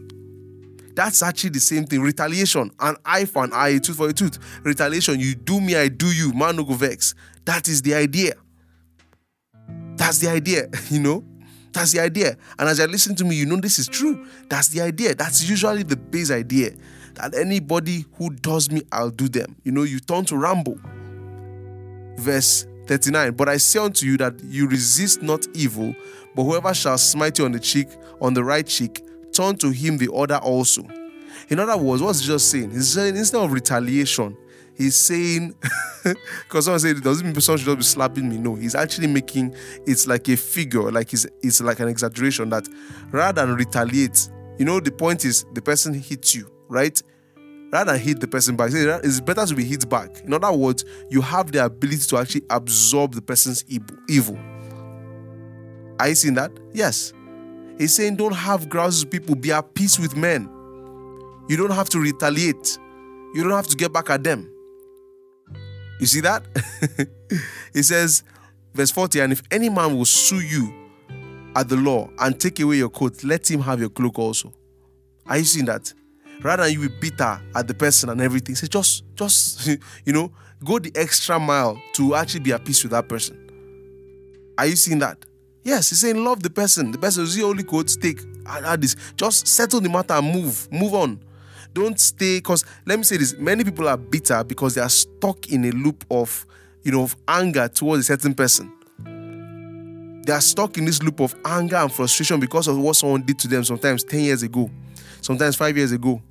That's 0.95 1.21
actually 1.21 1.51
the 1.51 1.59
same 1.59 1.85
thing. 1.85 2.01
Retaliation, 2.01 2.71
an 2.79 2.95
eye 3.05 3.25
for 3.25 3.43
an 3.43 3.53
eye, 3.53 3.69
a 3.69 3.79
tooth 3.79 3.97
for 3.97 4.09
a 4.09 4.13
tooth. 4.13 4.39
Retaliation, 4.63 5.19
you 5.19 5.35
do 5.35 5.61
me, 5.61 5.75
I 5.75 5.87
do 5.87 6.07
you, 6.07 6.33
man 6.33 6.55
no 6.55 6.63
go 6.63 6.73
vex. 6.73 7.13
That 7.45 7.67
is 7.67 7.83
the 7.83 7.93
idea. 7.93 8.33
That's 9.95 10.17
the 10.17 10.29
idea, 10.29 10.69
you 10.89 10.99
know? 10.99 11.23
That's 11.71 11.93
the 11.93 12.01
idea. 12.01 12.35
And 12.57 12.67
as 12.67 12.79
you 12.79 12.87
listen 12.87 13.15
to 13.15 13.23
me, 13.23 13.35
you 13.35 13.45
know 13.45 13.57
this 13.57 13.79
is 13.79 13.87
true. 13.87 14.27
That's 14.49 14.69
the 14.69 14.81
idea. 14.81 15.15
That's 15.15 15.47
usually 15.47 15.83
the 15.83 15.95
base 15.95 16.31
idea 16.31 16.71
that 17.21 17.35
anybody 17.35 18.05
who 18.17 18.31
does 18.31 18.71
me, 18.71 18.81
I'll 18.91 19.11
do 19.11 19.29
them. 19.29 19.55
You 19.63 19.71
know, 19.71 19.83
you 19.83 19.99
turn 19.99 20.25
to 20.25 20.37
Rambo. 20.37 20.75
Verse 22.17 22.65
39 22.87 23.33
But 23.33 23.49
I 23.49 23.57
say 23.57 23.79
unto 23.79 24.05
you 24.05 24.17
that 24.17 24.41
you 24.43 24.67
resist 24.67 25.21
not 25.21 25.45
evil, 25.53 25.95
but 26.35 26.43
whoever 26.43 26.73
shall 26.73 26.97
smite 26.97 27.37
you 27.39 27.45
on 27.45 27.51
the 27.51 27.59
cheek, 27.59 27.87
on 28.19 28.33
the 28.33 28.43
right 28.43 28.65
cheek, 28.65 29.03
turn 29.31 29.55
to 29.57 29.69
him 29.69 29.97
the 29.97 30.11
other 30.13 30.37
also. 30.37 30.83
In 31.49 31.59
other 31.59 31.77
words, 31.77 32.01
what's 32.01 32.21
Jesus 32.21 32.49
saying? 32.49 32.71
He's 32.71 32.93
saying 32.93 33.15
instead 33.15 33.41
of 33.41 33.51
retaliation, 33.51 34.35
he's 34.75 34.95
saying, 34.95 35.53
because 36.03 36.65
someone 36.65 36.79
said 36.79 36.97
it 36.97 37.03
doesn't 37.03 37.25
mean 37.25 37.39
someone 37.39 37.59
should 37.59 37.65
just 37.65 37.77
be 37.77 37.83
slapping 37.83 38.27
me. 38.29 38.37
No, 38.37 38.55
he's 38.55 38.73
actually 38.75 39.07
making 39.07 39.53
it's 39.85 40.07
like 40.07 40.27
a 40.29 40.37
figure, 40.37 40.91
like 40.91 41.13
it's, 41.13 41.27
it's 41.43 41.61
like 41.61 41.79
an 41.79 41.87
exaggeration 41.87 42.49
that 42.49 42.67
rather 43.11 43.45
than 43.45 43.55
retaliate, 43.55 44.29
you 44.57 44.65
know, 44.65 44.79
the 44.79 44.91
point 44.91 45.23
is 45.25 45.45
the 45.53 45.61
person 45.61 45.93
hits 45.93 46.33
you, 46.33 46.49
right? 46.67 47.01
Rather 47.71 47.93
than 47.93 48.01
hit 48.01 48.19
the 48.19 48.27
person 48.27 48.57
back, 48.57 48.71
it's 48.73 49.21
better 49.21 49.45
to 49.45 49.55
be 49.55 49.63
hit 49.63 49.89
back. 49.89 50.21
In 50.25 50.33
other 50.33 50.51
words, 50.51 50.83
you 51.09 51.21
have 51.21 51.51
the 51.51 51.63
ability 51.63 52.05
to 52.07 52.17
actually 52.17 52.43
absorb 52.49 53.15
the 53.15 53.21
person's 53.21 53.63
evil. 54.09 54.37
Are 55.97 56.09
you 56.09 56.15
seeing 56.15 56.33
that? 56.33 56.51
Yes. 56.73 57.13
He's 57.77 57.95
saying, 57.95 58.17
don't 58.17 58.33
have 58.33 58.67
grouses 58.67 59.05
people, 59.05 59.35
be 59.35 59.51
at 59.51 59.73
peace 59.73 59.97
with 59.97 60.17
men. 60.17 60.49
You 61.47 61.57
don't 61.57 61.71
have 61.71 61.89
to 61.89 61.99
retaliate, 61.99 62.77
you 63.33 63.43
don't 63.43 63.53
have 63.53 63.67
to 63.67 63.77
get 63.77 63.93
back 63.93 64.09
at 64.09 64.23
them. 64.23 64.51
You 65.99 66.07
see 66.07 66.21
that? 66.21 66.43
he 67.73 67.83
says, 67.83 68.23
verse 68.73 68.91
40, 68.91 69.21
and 69.21 69.31
if 69.31 69.41
any 69.49 69.69
man 69.69 69.95
will 69.95 70.05
sue 70.05 70.41
you 70.41 70.73
at 71.55 71.69
the 71.69 71.77
law 71.77 72.09
and 72.19 72.39
take 72.39 72.59
away 72.59 72.77
your 72.77 72.89
coat, 72.89 73.23
let 73.23 73.49
him 73.49 73.61
have 73.61 73.79
your 73.79 73.89
cloak 73.89 74.19
also. 74.19 74.53
Are 75.25 75.37
you 75.37 75.45
seeing 75.45 75.65
that? 75.67 75.93
Rather 76.43 76.63
than 76.63 76.73
you 76.73 76.89
be 76.89 77.09
bitter 77.09 77.39
at 77.55 77.67
the 77.67 77.73
person 77.73 78.09
and 78.09 78.19
everything, 78.21 78.55
say 78.55 78.67
just, 78.67 79.03
just, 79.15 79.67
you 80.05 80.13
know, 80.13 80.31
go 80.63 80.79
the 80.79 80.91
extra 80.95 81.39
mile 81.39 81.79
to 81.93 82.15
actually 82.15 82.39
be 82.39 82.51
at 82.51 82.63
peace 82.65 82.83
with 82.83 82.91
that 82.91 83.07
person. 83.07 83.37
Are 84.57 84.65
you 84.65 84.75
seeing 84.75 84.99
that? 84.99 85.17
Yes, 85.63 85.89
he's 85.89 85.99
saying 85.99 86.23
love 86.23 86.41
the 86.41 86.49
person. 86.49 86.91
The 86.91 86.97
person 86.97 87.23
is 87.23 87.35
the 87.35 87.43
only 87.43 87.63
coat, 87.63 87.95
take, 88.01 88.21
add 88.47 88.81
this. 88.81 88.95
Just 89.15 89.47
settle 89.47 89.79
the 89.79 89.89
matter 89.89 90.15
and 90.15 90.33
move, 90.33 90.71
move 90.71 90.93
on. 90.93 91.19
Don't 91.73 91.99
stay, 91.99 92.37
because 92.37 92.65
let 92.85 92.97
me 92.97 93.03
say 93.03 93.17
this 93.17 93.37
many 93.37 93.63
people 93.63 93.87
are 93.87 93.97
bitter 93.97 94.43
because 94.43 94.75
they 94.75 94.81
are 94.81 94.89
stuck 94.89 95.47
in 95.49 95.63
a 95.65 95.71
loop 95.71 96.03
of, 96.11 96.45
you 96.83 96.91
know, 96.91 97.03
of 97.03 97.15
anger 97.27 97.67
towards 97.69 98.01
a 98.01 98.03
certain 98.17 98.33
person. 98.33 98.71
They 100.25 100.33
are 100.33 100.41
stuck 100.41 100.77
in 100.77 100.85
this 100.85 101.01
loop 101.01 101.19
of 101.19 101.35
anger 101.45 101.77
and 101.77 101.91
frustration 101.91 102.39
because 102.39 102.67
of 102.67 102.77
what 102.77 102.95
someone 102.95 103.21
did 103.21 103.39
to 103.39 103.47
them 103.47 103.63
sometimes 103.63 104.03
10 104.03 104.19
years 104.19 104.43
ago, 104.43 104.69
sometimes 105.21 105.55
five 105.55 105.77
years 105.77 105.91
ago. 105.91 106.21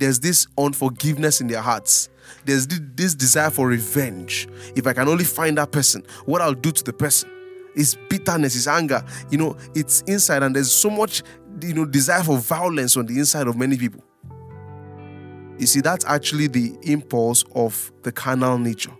There's 0.00 0.18
this 0.18 0.46
unforgiveness 0.56 1.42
in 1.42 1.46
their 1.46 1.60
hearts. 1.60 2.08
There's 2.46 2.66
this 2.66 3.14
desire 3.14 3.50
for 3.50 3.68
revenge. 3.68 4.48
If 4.74 4.86
I 4.86 4.94
can 4.94 5.08
only 5.08 5.24
find 5.24 5.58
that 5.58 5.72
person, 5.72 6.04
what 6.24 6.40
I'll 6.40 6.54
do 6.54 6.72
to 6.72 6.82
the 6.82 6.92
person. 6.94 7.30
It's 7.76 7.96
bitterness, 8.08 8.56
it's 8.56 8.66
anger. 8.66 9.04
You 9.30 9.38
know, 9.38 9.56
it's 9.74 10.00
inside, 10.06 10.42
and 10.42 10.56
there's 10.56 10.72
so 10.72 10.88
much, 10.88 11.22
you 11.62 11.74
know, 11.74 11.84
desire 11.84 12.22
for 12.24 12.38
violence 12.38 12.96
on 12.96 13.06
the 13.06 13.18
inside 13.18 13.46
of 13.46 13.56
many 13.56 13.76
people. 13.76 14.02
You 15.58 15.66
see, 15.66 15.82
that's 15.82 16.06
actually 16.06 16.46
the 16.46 16.74
impulse 16.82 17.44
of 17.54 17.92
the 18.02 18.10
carnal 18.10 18.56
nature. 18.56 18.92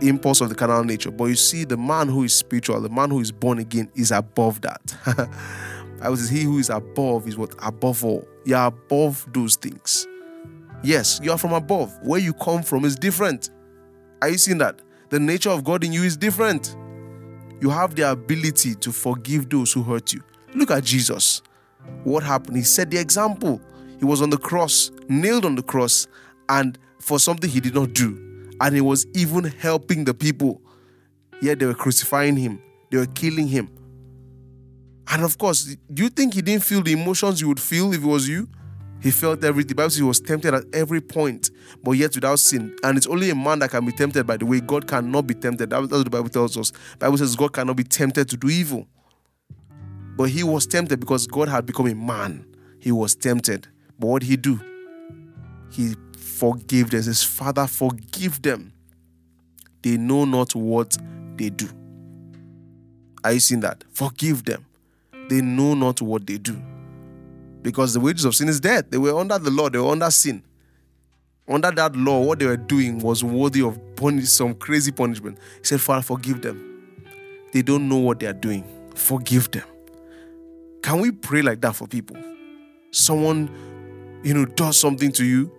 Impulse 0.00 0.40
of 0.40 0.48
the 0.48 0.56
carnal 0.56 0.82
nature. 0.82 1.12
But 1.12 1.26
you 1.26 1.36
see, 1.36 1.64
the 1.64 1.76
man 1.76 2.08
who 2.08 2.24
is 2.24 2.34
spiritual, 2.34 2.80
the 2.80 2.88
man 2.88 3.10
who 3.10 3.20
is 3.20 3.30
born 3.30 3.60
again, 3.60 3.88
is 3.94 4.10
above 4.10 4.60
that. 4.62 5.30
I 6.00 6.10
was 6.10 6.28
he 6.28 6.42
who 6.42 6.58
is 6.58 6.70
above 6.70 7.26
is 7.26 7.36
what 7.36 7.54
above 7.62 8.04
all. 8.04 8.26
You're 8.44 8.66
above 8.66 9.26
those 9.32 9.56
things. 9.56 10.06
Yes, 10.82 11.20
you 11.22 11.32
are 11.32 11.38
from 11.38 11.52
above. 11.52 11.92
Where 12.02 12.20
you 12.20 12.32
come 12.34 12.62
from 12.62 12.84
is 12.84 12.96
different. 12.96 13.50
Are 14.22 14.28
you 14.28 14.38
seeing 14.38 14.58
that? 14.58 14.80
The 15.10 15.18
nature 15.18 15.50
of 15.50 15.64
God 15.64 15.84
in 15.84 15.92
you 15.92 16.02
is 16.02 16.16
different. 16.16 16.76
You 17.60 17.70
have 17.70 17.94
the 17.94 18.10
ability 18.10 18.74
to 18.76 18.92
forgive 18.92 19.48
those 19.48 19.72
who 19.72 19.82
hurt 19.82 20.12
you. 20.12 20.22
Look 20.54 20.70
at 20.70 20.84
Jesus. 20.84 21.42
What 22.04 22.22
happened? 22.22 22.56
He 22.56 22.62
set 22.62 22.90
the 22.90 22.98
example. 22.98 23.60
He 23.98 24.04
was 24.04 24.20
on 24.20 24.30
the 24.30 24.38
cross, 24.38 24.90
nailed 25.08 25.44
on 25.44 25.54
the 25.54 25.62
cross, 25.62 26.06
and 26.48 26.78
for 27.00 27.18
something 27.18 27.48
he 27.48 27.60
did 27.60 27.74
not 27.74 27.94
do. 27.94 28.52
And 28.60 28.74
he 28.74 28.80
was 28.80 29.06
even 29.14 29.44
helping 29.44 30.04
the 30.04 30.14
people. 30.14 30.60
Yet 31.40 31.58
they 31.58 31.66
were 31.66 31.74
crucifying 31.74 32.36
him, 32.36 32.62
they 32.90 32.98
were 32.98 33.06
killing 33.06 33.48
him. 33.48 33.70
And 35.08 35.24
of 35.24 35.38
course, 35.38 35.76
do 35.92 36.02
you 36.02 36.08
think 36.08 36.34
he 36.34 36.42
didn't 36.42 36.64
feel 36.64 36.82
the 36.82 36.92
emotions 36.92 37.40
you 37.40 37.48
would 37.48 37.60
feel 37.60 37.92
if 37.92 38.02
it 38.02 38.06
was 38.06 38.28
you? 38.28 38.48
He 39.00 39.10
felt 39.10 39.44
everything. 39.44 39.68
The 39.68 39.74
Bible 39.76 39.90
says 39.90 39.98
he 39.98 40.02
was 40.02 40.20
tempted 40.20 40.52
at 40.52 40.64
every 40.72 41.00
point, 41.00 41.50
but 41.82 41.92
yet 41.92 42.14
without 42.14 42.40
sin. 42.40 42.74
And 42.82 42.96
it's 42.96 43.06
only 43.06 43.30
a 43.30 43.34
man 43.34 43.60
that 43.60 43.70
can 43.70 43.84
be 43.84 43.92
tempted 43.92 44.26
by 44.26 44.36
the 44.36 44.46
way. 44.46 44.60
God 44.60 44.88
cannot 44.88 45.26
be 45.26 45.34
tempted. 45.34 45.70
That's 45.70 45.88
what 45.88 46.04
the 46.04 46.10
Bible 46.10 46.28
tells 46.28 46.56
us. 46.56 46.70
The 46.70 46.98
Bible 46.98 47.18
says 47.18 47.36
God 47.36 47.52
cannot 47.52 47.76
be 47.76 47.84
tempted 47.84 48.28
to 48.30 48.36
do 48.36 48.48
evil. 48.48 48.88
But 50.16 50.30
he 50.30 50.42
was 50.42 50.66
tempted 50.66 50.98
because 50.98 51.26
God 51.26 51.48
had 51.48 51.66
become 51.66 51.86
a 51.86 51.94
man. 51.94 52.46
He 52.80 52.90
was 52.90 53.14
tempted. 53.14 53.68
But 53.98 54.06
what 54.06 54.22
did 54.22 54.28
he 54.28 54.36
do? 54.36 54.60
He 55.70 55.94
forgave 56.16 56.90
them. 56.90 57.02
His 57.02 57.22
father 57.22 57.66
forgive 57.66 58.42
them. 58.42 58.72
They 59.82 59.98
know 59.98 60.24
not 60.24 60.54
what 60.54 60.96
they 61.36 61.50
do. 61.50 61.68
Are 63.22 63.32
you 63.32 63.40
seeing 63.40 63.60
that? 63.60 63.84
Forgive 63.92 64.44
them. 64.44 64.64
They 65.28 65.40
know 65.40 65.74
not 65.74 66.00
what 66.00 66.26
they 66.26 66.38
do. 66.38 66.60
Because 67.62 67.94
the 67.94 68.00
wages 68.00 68.24
of 68.24 68.34
sin 68.34 68.48
is 68.48 68.60
death. 68.60 68.84
They 68.90 68.98
were 68.98 69.18
under 69.18 69.38
the 69.38 69.50
law, 69.50 69.68
they 69.68 69.78
were 69.78 69.90
under 69.90 70.10
sin. 70.10 70.42
Under 71.48 71.70
that 71.70 71.94
law, 71.94 72.22
what 72.22 72.40
they 72.40 72.46
were 72.46 72.56
doing 72.56 72.98
was 72.98 73.22
worthy 73.22 73.62
of 73.62 73.78
punish, 73.96 74.28
some 74.28 74.54
crazy 74.54 74.90
punishment. 74.90 75.38
He 75.58 75.64
said, 75.64 75.80
Father, 75.80 76.02
forgive 76.02 76.42
them. 76.42 76.62
They 77.52 77.62
don't 77.62 77.88
know 77.88 77.98
what 77.98 78.18
they 78.18 78.26
are 78.26 78.32
doing. 78.32 78.64
Forgive 78.94 79.50
them. 79.52 79.64
Can 80.82 81.00
we 81.00 81.12
pray 81.12 81.42
like 81.42 81.60
that 81.60 81.76
for 81.76 81.86
people? 81.86 82.16
Someone 82.90 83.48
you 84.26 84.34
know, 84.34 84.44
does 84.44 84.76
something 84.76 85.12
to 85.12 85.24
you. 85.24 85.52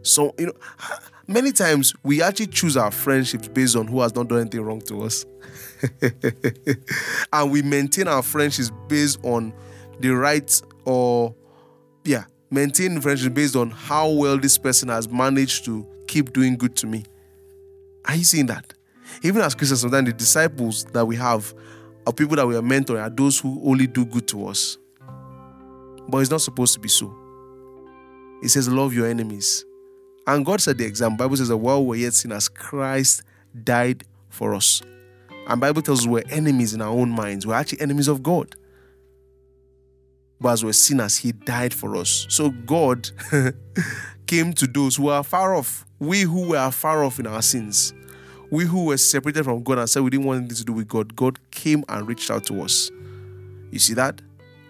So, 0.00 0.34
you 0.38 0.46
know, 0.46 0.52
many 1.26 1.52
times 1.52 1.94
we 2.02 2.22
actually 2.22 2.46
choose 2.46 2.74
our 2.74 2.90
friendships 2.90 3.46
based 3.48 3.76
on 3.76 3.86
who 3.86 4.00
has 4.00 4.14
not 4.14 4.28
done 4.28 4.40
anything 4.40 4.62
wrong 4.62 4.80
to 4.82 5.02
us. 5.02 5.26
and 7.32 7.50
we 7.50 7.62
maintain 7.62 8.08
our 8.08 8.22
friendships 8.22 8.70
based 8.88 9.18
on 9.24 9.52
the 10.00 10.10
right 10.10 10.62
or, 10.84 11.34
yeah, 12.04 12.24
maintain 12.50 13.00
friendships 13.00 13.34
based 13.34 13.56
on 13.56 13.70
how 13.70 14.08
well 14.10 14.38
this 14.38 14.58
person 14.58 14.88
has 14.88 15.08
managed 15.08 15.64
to 15.64 15.86
keep 16.06 16.32
doing 16.32 16.56
good 16.56 16.76
to 16.76 16.86
me. 16.86 17.04
Are 18.06 18.14
you 18.14 18.24
seeing 18.24 18.46
that? 18.46 18.72
Even 19.22 19.42
as 19.42 19.54
Christians, 19.54 19.80
sometimes 19.80 20.06
the 20.06 20.12
disciples 20.12 20.84
that 20.86 21.04
we 21.04 21.16
have 21.16 21.54
are 22.06 22.12
people 22.12 22.36
that 22.36 22.46
we 22.46 22.56
are 22.56 22.62
mentoring 22.62 23.02
are 23.02 23.10
those 23.10 23.38
who 23.38 23.60
only 23.64 23.86
do 23.86 24.04
good 24.04 24.28
to 24.28 24.46
us. 24.46 24.78
But 26.08 26.18
it's 26.18 26.30
not 26.30 26.40
supposed 26.40 26.74
to 26.74 26.80
be 26.80 26.88
so. 26.88 27.14
It 28.42 28.50
says, 28.50 28.68
Love 28.68 28.94
your 28.94 29.06
enemies. 29.08 29.64
And 30.26 30.44
God 30.44 30.60
said 30.60 30.78
the 30.78 30.84
example. 30.84 31.24
Bible 31.24 31.36
says 31.36 31.48
that 31.48 31.56
while 31.56 31.84
we're 31.84 31.96
yet 31.96 32.14
sinners, 32.14 32.48
Christ 32.48 33.22
died 33.64 34.04
for 34.28 34.54
us. 34.54 34.82
And 35.46 35.60
Bible 35.60 35.82
tells 35.82 36.00
us 36.00 36.06
we're 36.06 36.24
enemies 36.28 36.74
in 36.74 36.80
our 36.80 36.90
own 36.90 37.10
minds. 37.10 37.46
We're 37.46 37.54
actually 37.54 37.80
enemies 37.80 38.08
of 38.08 38.22
God. 38.22 38.54
But 40.40 40.50
as 40.50 40.64
we're 40.64 40.72
sinners, 40.72 41.16
He 41.16 41.32
died 41.32 41.72
for 41.72 41.96
us. 41.96 42.26
So 42.28 42.50
God 42.50 43.08
came 44.26 44.52
to 44.54 44.66
those 44.66 44.96
who 44.96 45.08
are 45.08 45.22
far 45.22 45.54
off. 45.54 45.86
We 45.98 46.22
who 46.22 46.50
were 46.50 46.70
far 46.70 47.04
off 47.04 47.18
in 47.18 47.26
our 47.26 47.42
sins. 47.42 47.94
We 48.50 48.64
who 48.64 48.86
were 48.86 48.96
separated 48.96 49.44
from 49.44 49.62
God 49.62 49.78
and 49.78 49.88
said 49.88 50.02
we 50.02 50.10
didn't 50.10 50.26
want 50.26 50.38
anything 50.38 50.56
to 50.56 50.64
do 50.64 50.72
with 50.72 50.88
God. 50.88 51.16
God 51.16 51.38
came 51.50 51.84
and 51.88 52.06
reached 52.06 52.30
out 52.30 52.44
to 52.44 52.62
us. 52.62 52.90
You 53.70 53.78
see 53.78 53.94
that? 53.94 54.20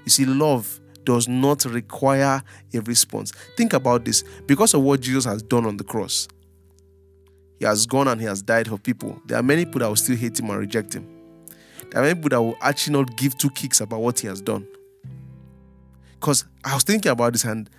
You 0.05 0.11
see, 0.11 0.25
love 0.25 0.81
does 1.05 1.29
not 1.29 1.65
require 1.65 2.43
a 2.75 2.81
response. 2.81 3.33
Think 3.57 3.73
about 3.73 4.05
this 4.05 4.25
because 4.47 4.75
of 4.75 4.83
what 4.83 5.01
Jesus 5.01 5.25
has 5.25 5.43
done 5.43 5.67
on 5.67 5.77
the 5.77 5.85
cross. 5.85 6.29
He 7.59 7.65
has 7.65 7.87
gone 7.87 8.09
and 8.09 8.21
he 8.21 8.27
has 8.27 8.43
died 8.43 8.69
for 8.69 8.79
people. 8.79 9.21
There 9.27 9.39
are 9.39 9.43
many 9.43 9.65
people 9.65 9.81
that 9.81 9.89
will 9.89 9.97
still 9.97 10.17
hate 10.17 10.39
him 10.39 10.51
and 10.51 10.59
reject 10.59 10.95
him. 10.95 11.09
There 11.91 12.01
are 12.01 12.03
many 12.03 12.15
people 12.15 12.31
that 12.31 12.43
will 12.43 12.57
actually 12.61 12.95
not 12.95 13.17
give 13.17 13.37
two 13.39 13.51
kicks 13.51 13.81
about 13.81 14.01
what 14.01 14.19
he 14.21 14.27
has 14.27 14.41
done. 14.41 14.67
Because 16.21 16.45
I 16.65 16.75
was 16.75 16.83
thinking 16.83 17.11
about 17.11 17.33
this, 17.33 17.45
and 17.45 17.71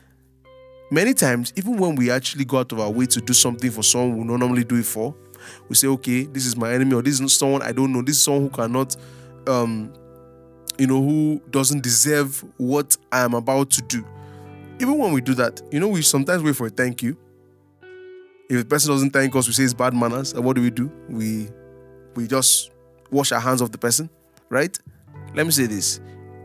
many 0.92 1.14
times, 1.14 1.54
even 1.56 1.78
when 1.78 1.96
we 1.96 2.10
actually 2.10 2.46
go 2.46 2.60
out 2.60 2.72
of 2.72 2.80
our 2.80 2.90
way 2.90 3.06
to 3.08 3.22
do 3.22 3.34
something 3.34 3.72
for 3.72 3.84
someone 3.84 4.18
we 4.18 4.28
don't 4.28 4.40
normally 4.40 4.64
do 4.64 4.78
it 4.78 4.86
for, 4.86 5.14
we 5.70 5.76
say, 5.76 5.88
okay, 5.88 6.24
this 6.24 6.46
is 6.46 6.56
my 6.56 6.74
enemy, 6.74 6.94
or 6.94 7.02
this 7.02 7.20
is 7.20 7.36
someone 7.36 7.62
I 7.62 7.72
don't 7.72 7.92
know, 7.92 8.02
this 8.02 8.18
is 8.18 8.24
someone 8.24 8.44
who 8.44 8.50
cannot 8.50 8.96
um, 9.48 9.94
you 10.78 10.88
know, 10.88 11.02
who 11.02 11.42
doesn't 11.50 11.82
deserve 11.82 12.44
what 12.58 12.98
I 13.12 13.22
am 13.22 13.34
about 13.34 13.72
to 13.72 13.82
do. 13.82 14.06
Even 14.80 14.98
when 14.98 15.12
we 15.12 15.22
do 15.22 15.34
that, 15.36 15.62
you 15.72 15.80
know, 15.80 15.88
we 15.88 16.02
sometimes 16.02 16.44
wait 16.44 16.56
for 16.56 16.68
a 16.68 16.70
thank 16.70 17.02
you. 17.02 17.18
If 18.50 18.62
a 18.62 18.66
person 18.66 18.92
doesn't 18.92 19.12
thank 19.12 19.36
us, 19.36 19.48
we 19.48 19.54
say 19.54 19.64
it's 19.64 19.74
bad 19.74 19.94
manners. 19.94 20.34
And 20.34 20.44
what 20.44 20.56
do 20.56 20.62
we 20.62 20.70
do? 20.70 20.92
We 21.10 21.50
we 22.16 22.28
just 22.28 22.72
wash 23.12 23.32
our 23.32 23.40
hands 23.40 23.62
of 23.62 23.72
the 23.72 23.78
person, 23.78 24.10
right? 24.50 24.78
Let 25.36 25.46
me 25.46 25.52
say 25.52 25.66
this. 25.66 26.00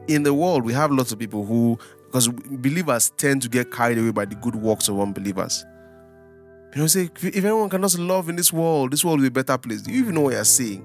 In 0.08 0.22
the 0.22 0.34
world, 0.34 0.64
we 0.64 0.72
have 0.72 0.90
lots 0.90 1.12
of 1.12 1.18
people 1.18 1.44
who, 1.44 1.78
because 2.06 2.28
believers 2.28 3.10
tend 3.16 3.42
to 3.42 3.48
get 3.48 3.70
carried 3.70 3.98
away 3.98 4.10
by 4.10 4.24
the 4.24 4.34
good 4.34 4.56
works 4.56 4.88
of 4.88 5.00
unbelievers. 5.00 5.64
You 6.74 6.82
know, 6.82 6.86
say, 6.88 7.10
if 7.22 7.36
everyone 7.36 7.70
can 7.70 7.82
just 7.82 7.98
love 7.98 8.28
in 8.28 8.36
this 8.36 8.52
world, 8.52 8.92
this 8.92 9.04
world 9.04 9.20
will 9.20 9.30
be 9.30 9.40
a 9.40 9.42
better 9.42 9.56
place. 9.56 9.82
Do 9.82 9.92
you 9.92 10.00
even 10.00 10.14
know 10.14 10.22
what 10.22 10.34
you're 10.34 10.44
saying? 10.44 10.82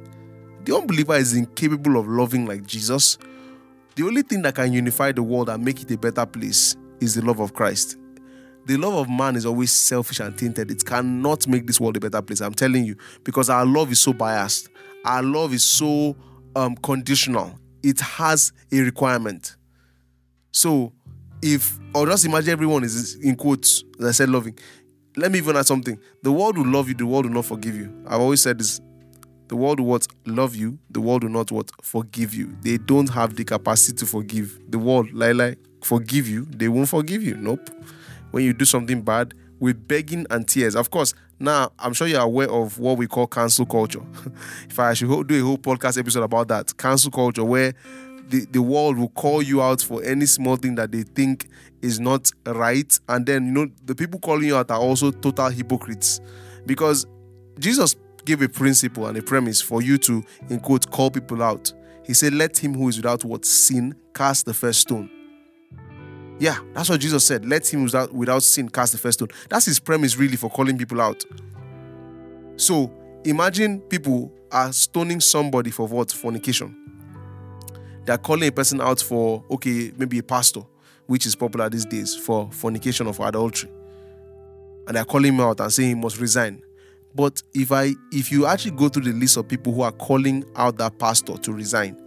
The 0.65 0.75
unbeliever 0.75 1.15
is 1.15 1.33
incapable 1.33 1.97
of 1.97 2.07
loving 2.07 2.45
like 2.45 2.65
Jesus 2.65 3.17
the 3.97 4.03
only 4.03 4.21
thing 4.21 4.43
that 4.43 4.53
can 4.53 4.71
unify 4.71 5.11
the 5.11 5.23
world 5.23 5.49
and 5.49 5.65
make 5.65 5.81
it 5.81 5.89
a 5.89 5.97
better 5.97 6.23
place 6.23 6.75
is 7.01 7.15
the 7.15 7.25
love 7.25 7.39
of 7.39 7.55
Christ. 7.55 7.97
The 8.67 8.75
love 8.75 8.93
of 8.95 9.09
man 9.09 9.37
is 9.37 9.45
always 9.45 9.71
selfish 9.71 10.19
and 10.19 10.37
tainted. 10.37 10.69
It 10.69 10.85
cannot 10.85 11.47
make 11.47 11.65
this 11.65 11.79
world 11.79 11.95
a 11.95 11.99
better 12.01 12.21
place. 12.21 12.41
I'm 12.41 12.53
telling 12.53 12.83
you, 12.83 12.97
because 13.23 13.49
our 13.49 13.65
love 13.65 13.91
is 13.91 14.01
so 14.01 14.11
biased. 14.11 14.67
Our 15.05 15.23
love 15.23 15.53
is 15.53 15.63
so 15.63 16.17
um, 16.55 16.75
conditional. 16.75 17.57
It 17.81 17.99
has 18.01 18.51
a 18.71 18.79
requirement. 18.81 19.55
So, 20.51 20.91
if 21.41 21.79
or 21.95 22.07
just 22.07 22.25
imagine 22.25 22.49
everyone 22.51 22.83
is 22.83 23.15
in 23.15 23.35
quotes, 23.37 23.85
as 23.99 24.05
I 24.05 24.11
said, 24.11 24.29
loving. 24.29 24.57
Let 25.15 25.31
me 25.31 25.37
even 25.39 25.55
add 25.55 25.65
something. 25.65 25.97
The 26.21 26.31
world 26.31 26.57
will 26.57 26.67
love 26.67 26.89
you. 26.89 26.93
The 26.93 27.05
world 27.05 27.25
will 27.25 27.33
not 27.33 27.45
forgive 27.45 27.75
you. 27.75 27.91
I've 28.05 28.19
always 28.19 28.41
said 28.41 28.59
this. 28.59 28.81
The 29.47 29.55
world 29.55 29.79
will 29.79 29.87
what 29.87 30.07
love 30.25 30.55
you. 30.55 30.77
The 30.89 30.99
world 30.99 31.23
will 31.23 31.31
not 31.31 31.51
what 31.53 31.71
forgive 31.81 32.33
you. 32.33 32.55
They 32.61 32.77
don't 32.77 33.09
have 33.11 33.35
the 33.37 33.45
capacity 33.45 33.95
to 33.99 34.05
forgive. 34.05 34.59
The 34.69 34.77
world, 34.77 35.13
like, 35.13 35.35
like 35.35 35.57
forgive 35.81 36.27
you. 36.27 36.45
They 36.49 36.67
won't 36.67 36.89
forgive 36.89 37.23
you. 37.23 37.35
Nope 37.35 37.69
when 38.31 38.43
you 38.43 38.53
do 38.53 38.65
something 38.65 39.01
bad 39.01 39.33
with 39.59 39.87
begging 39.87 40.25
and 40.29 40.47
tears. 40.47 40.75
Of 40.75 40.91
course, 40.91 41.13
now 41.39 41.71
I'm 41.79 41.93
sure 41.93 42.07
you're 42.07 42.21
aware 42.21 42.49
of 42.49 42.79
what 42.79 42.97
we 42.97 43.07
call 43.07 43.27
cancel 43.27 43.65
culture. 43.65 44.01
if 44.69 44.79
I 44.79 44.93
should 44.93 45.27
do 45.27 45.39
a 45.39 45.45
whole 45.45 45.57
podcast 45.57 45.97
episode 45.97 46.23
about 46.23 46.47
that, 46.49 46.77
cancel 46.77 47.11
culture, 47.11 47.43
where 47.43 47.73
the, 48.29 48.45
the 48.51 48.61
world 48.61 48.97
will 48.97 49.09
call 49.09 49.41
you 49.41 49.61
out 49.61 49.81
for 49.81 50.03
any 50.03 50.25
small 50.25 50.57
thing 50.57 50.75
that 50.75 50.91
they 50.91 51.03
think 51.03 51.47
is 51.81 51.99
not 51.99 52.31
right. 52.45 52.99
And 53.07 53.25
then, 53.25 53.47
you 53.47 53.51
know, 53.51 53.67
the 53.85 53.95
people 53.95 54.19
calling 54.19 54.47
you 54.47 54.57
out 54.57 54.71
are 54.71 54.79
also 54.79 55.11
total 55.11 55.49
hypocrites. 55.49 56.19
Because 56.65 57.05
Jesus 57.59 57.95
gave 58.25 58.41
a 58.41 58.49
principle 58.49 59.07
and 59.07 59.17
a 59.17 59.21
premise 59.21 59.61
for 59.61 59.81
you 59.81 59.97
to, 59.99 60.23
in 60.49 60.59
quote, 60.59 60.89
call 60.91 61.09
people 61.09 61.41
out. 61.41 61.71
He 62.05 62.13
said, 62.13 62.33
Let 62.33 62.57
him 62.57 62.73
who 62.73 62.89
is 62.89 62.97
without 62.97 63.23
what 63.23 63.45
sin 63.45 63.95
cast 64.13 64.45
the 64.45 64.53
first 64.53 64.81
stone. 64.81 65.09
Yeah, 66.39 66.59
that's 66.73 66.89
what 66.89 66.99
Jesus 66.99 67.25
said. 67.25 67.45
Let 67.45 67.71
him 67.71 67.83
without, 67.83 68.13
without 68.13 68.43
sin 68.43 68.69
cast 68.69 68.91
the 68.91 68.97
first 68.97 69.19
stone. 69.19 69.29
That's 69.49 69.65
his 69.65 69.79
premise, 69.79 70.17
really, 70.17 70.35
for 70.35 70.49
calling 70.49 70.77
people 70.77 71.01
out. 71.01 71.23
So 72.57 72.91
imagine 73.23 73.81
people 73.81 74.31
are 74.51 74.71
stoning 74.71 75.19
somebody 75.19 75.71
for 75.71 75.87
what? 75.87 76.11
Fornication. 76.11 76.75
They're 78.05 78.17
calling 78.17 78.47
a 78.47 78.51
person 78.51 78.79
out 78.81 79.01
for, 79.01 79.43
okay, 79.51 79.91
maybe 79.97 80.19
a 80.19 80.23
pastor, 80.23 80.61
which 81.07 81.25
is 81.25 81.35
popular 81.35 81.69
these 81.69 81.85
days, 81.85 82.15
for 82.15 82.49
fornication 82.51 83.07
or 83.07 83.13
for 83.13 83.27
adultery. 83.27 83.69
And 84.87 84.95
they're 84.95 85.05
calling 85.05 85.33
him 85.33 85.41
out 85.41 85.59
and 85.59 85.73
saying 85.73 85.89
he 85.89 85.95
must 85.95 86.19
resign. 86.19 86.61
But 87.17 87.41
if 87.55 87.71
I 87.71 87.95
if 88.11 88.31
you 88.31 88.45
actually 88.45 88.71
go 88.77 88.89
through 88.89 89.05
the 89.05 89.11
list 89.11 89.37
of 89.37 89.47
people 89.47 89.73
who 89.73 89.81
are 89.81 89.91
calling 89.91 90.45
out 90.55 90.77
that 90.77 90.99
pastor 90.99 91.35
to 91.35 91.51
resign, 91.51 91.97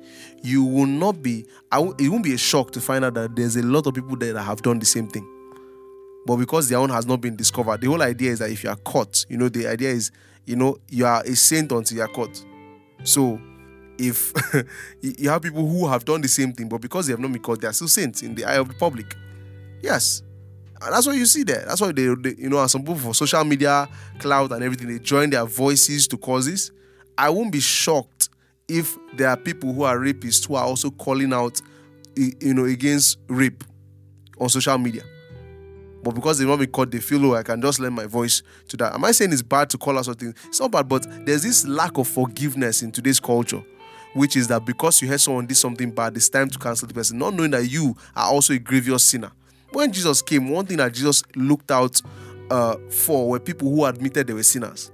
you 0.45 0.63
will 0.63 0.87
not 0.87 1.21
be 1.21 1.45
it 1.73 2.09
won't 2.09 2.23
be 2.23 2.33
a 2.33 2.39
shock 2.39 2.71
to 2.71 2.81
find 2.81 3.05
out 3.05 3.15
that 3.15 3.35
there's 3.35 3.57
a 3.57 3.63
lot 3.63 3.89
of 3.89 3.95
people 3.95 4.17
there 4.17 4.33
that 4.33 4.43
have 4.43 4.63
done 4.63 4.79
the 4.79 4.87
same 4.87 5.09
thing. 5.09 5.27
But 6.27 6.37
because 6.37 6.69
their 6.69 6.79
own 6.79 6.91
has 6.91 7.07
not 7.07 7.21
been 7.21 7.35
discovered, 7.35 7.81
the 7.81 7.89
whole 7.89 8.01
idea 8.03 8.31
is 8.31 8.39
that 8.39 8.51
if 8.51 8.63
you 8.63 8.71
are 8.71 8.77
caught, 8.77 9.27
you 9.29 9.37
know, 9.37 9.49
the 9.49 9.67
idea 9.67 9.91
is, 9.91 10.13
you 10.47 10.55
know, 10.55 10.79
you 10.89 11.05
are 11.05 11.23
a 11.23 11.35
saint 11.35 11.73
until 11.73 11.97
you 11.97 12.05
are 12.05 12.09
caught. 12.09 12.45
So 13.03 13.41
if 13.99 14.33
you 15.01 15.29
have 15.29 15.43
people 15.43 15.67
who 15.69 15.89
have 15.89 16.05
done 16.05 16.21
the 16.21 16.29
same 16.29 16.53
thing, 16.53 16.69
but 16.69 16.81
because 16.81 17.09
they 17.09 17.15
have 17.15 17.21
not 17.21 17.33
been 17.33 17.43
caught, 17.43 17.61
they 17.61 17.67
are 17.67 17.73
still 17.73 17.89
saints 17.89 18.23
in 18.23 18.37
the 18.37 18.45
eye 18.45 18.59
of 18.59 18.69
the 18.69 18.75
public. 18.75 19.17
Yes. 19.83 20.23
And 20.83 20.95
that's 20.95 21.07
what 21.07 21.17
you 21.17 21.27
see 21.27 21.43
there. 21.43 21.65
That's 21.67 21.81
why 21.81 21.93
they, 21.93 22.07
they, 22.15 22.35
you 22.39 22.49
know, 22.49 22.67
some 22.67 22.83
people 22.83 22.97
for 22.97 23.15
social 23.15 23.45
media, 23.45 23.89
cloud, 24.19 24.53
and 24.53 24.63
everything, 24.63 24.89
they 24.89 24.99
join 24.99 25.31
their 25.31 25.45
voices 25.45 26.09
to 26.09 26.17
causes. 26.17 26.73
I 27.19 27.29
won't 27.29 27.53
be 27.53 27.61
shocked 27.61 28.31
if 28.67 28.97
there 29.15 29.29
are 29.29 29.37
people 29.37 29.73
who 29.75 29.83
are 29.83 29.99
rapists 29.99 30.47
who 30.47 30.55
are 30.55 30.65
also 30.65 30.91
calling 30.91 31.33
out, 31.33 31.61
you 32.17 32.55
know, 32.55 32.65
against 32.65 33.19
rape 33.29 33.63
on 34.39 34.49
social 34.49 34.79
media. 34.79 35.03
But 36.03 36.15
because 36.15 36.39
they've 36.39 36.49
not 36.49 36.59
been 36.59 36.71
caught, 36.71 36.91
they 36.91 37.01
feel, 37.01 37.27
oh, 37.27 37.35
I 37.35 37.43
can 37.43 37.61
just 37.61 37.79
lend 37.79 37.95
my 37.95 38.07
voice 38.07 38.43
to 38.69 38.77
that. 38.79 38.95
Am 38.95 39.05
I 39.05 39.13
saying 39.13 39.33
it's 39.33 39.43
bad 39.43 39.69
to 39.71 39.79
call 39.79 39.99
out 39.99 40.07
something? 40.07 40.35
It's 40.47 40.61
not 40.61 40.71
bad, 40.71 40.89
but 40.89 41.07
there's 41.27 41.43
this 41.43 41.67
lack 41.67 41.99
of 41.99 42.09
forgiveness 42.09 42.83
in 42.83 42.91
today's 42.91 43.21
culture, 43.21 43.63
which 44.15 44.35
is 44.35 44.49
that 44.49 44.65
because 44.65 45.03
you 45.03 45.09
heard 45.09 45.21
someone 45.21 45.47
did 45.47 45.59
something 45.59 45.91
bad, 45.91 46.17
it's 46.17 46.31
time 46.31 46.49
to 46.49 46.59
cancel 46.59 46.89
the 46.89 46.95
person, 46.95 47.19
not 47.19 47.35
knowing 47.35 47.51
that 47.51 47.65
you 47.67 47.95
are 48.17 48.33
also 48.33 48.55
a 48.55 48.59
grievous 48.59 49.05
sinner. 49.05 49.31
When 49.73 49.93
Jesus 49.93 50.23
came, 50.23 50.49
one 50.49 50.67
thing 50.67 50.79
that 50.79 50.93
Jesus 50.93 51.23
looked 51.37 51.71
out 51.71 52.01
uh, 52.51 52.77
for 52.91 53.29
were 53.29 53.41
people 53.41 53.69
who 53.71 53.85
admitted 53.85 54.27
they 54.27 54.33
were 54.33 54.43
sinners. 54.43 54.91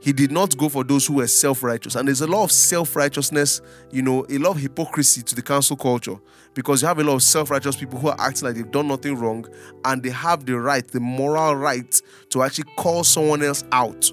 He 0.00 0.12
did 0.12 0.30
not 0.30 0.56
go 0.56 0.68
for 0.68 0.84
those 0.84 1.06
who 1.06 1.14
were 1.14 1.26
self 1.26 1.62
righteous. 1.62 1.96
And 1.96 2.06
there's 2.06 2.20
a 2.20 2.26
lot 2.26 2.44
of 2.44 2.52
self 2.52 2.94
righteousness, 2.94 3.60
you 3.90 4.02
know, 4.02 4.24
a 4.28 4.38
lot 4.38 4.50
of 4.52 4.58
hypocrisy 4.58 5.22
to 5.22 5.34
the 5.34 5.42
cancel 5.42 5.76
culture 5.76 6.16
because 6.54 6.80
you 6.80 6.88
have 6.88 6.98
a 6.98 7.04
lot 7.04 7.14
of 7.14 7.22
self 7.22 7.50
righteous 7.50 7.76
people 7.76 7.98
who 7.98 8.08
are 8.08 8.20
acting 8.20 8.46
like 8.46 8.54
they've 8.54 8.70
done 8.70 8.88
nothing 8.88 9.16
wrong 9.16 9.46
and 9.84 10.02
they 10.02 10.10
have 10.10 10.46
the 10.46 10.58
right, 10.58 10.86
the 10.86 11.00
moral 11.00 11.56
right 11.56 12.00
to 12.30 12.42
actually 12.42 12.70
call 12.76 13.02
someone 13.04 13.42
else 13.42 13.64
out 13.72 14.10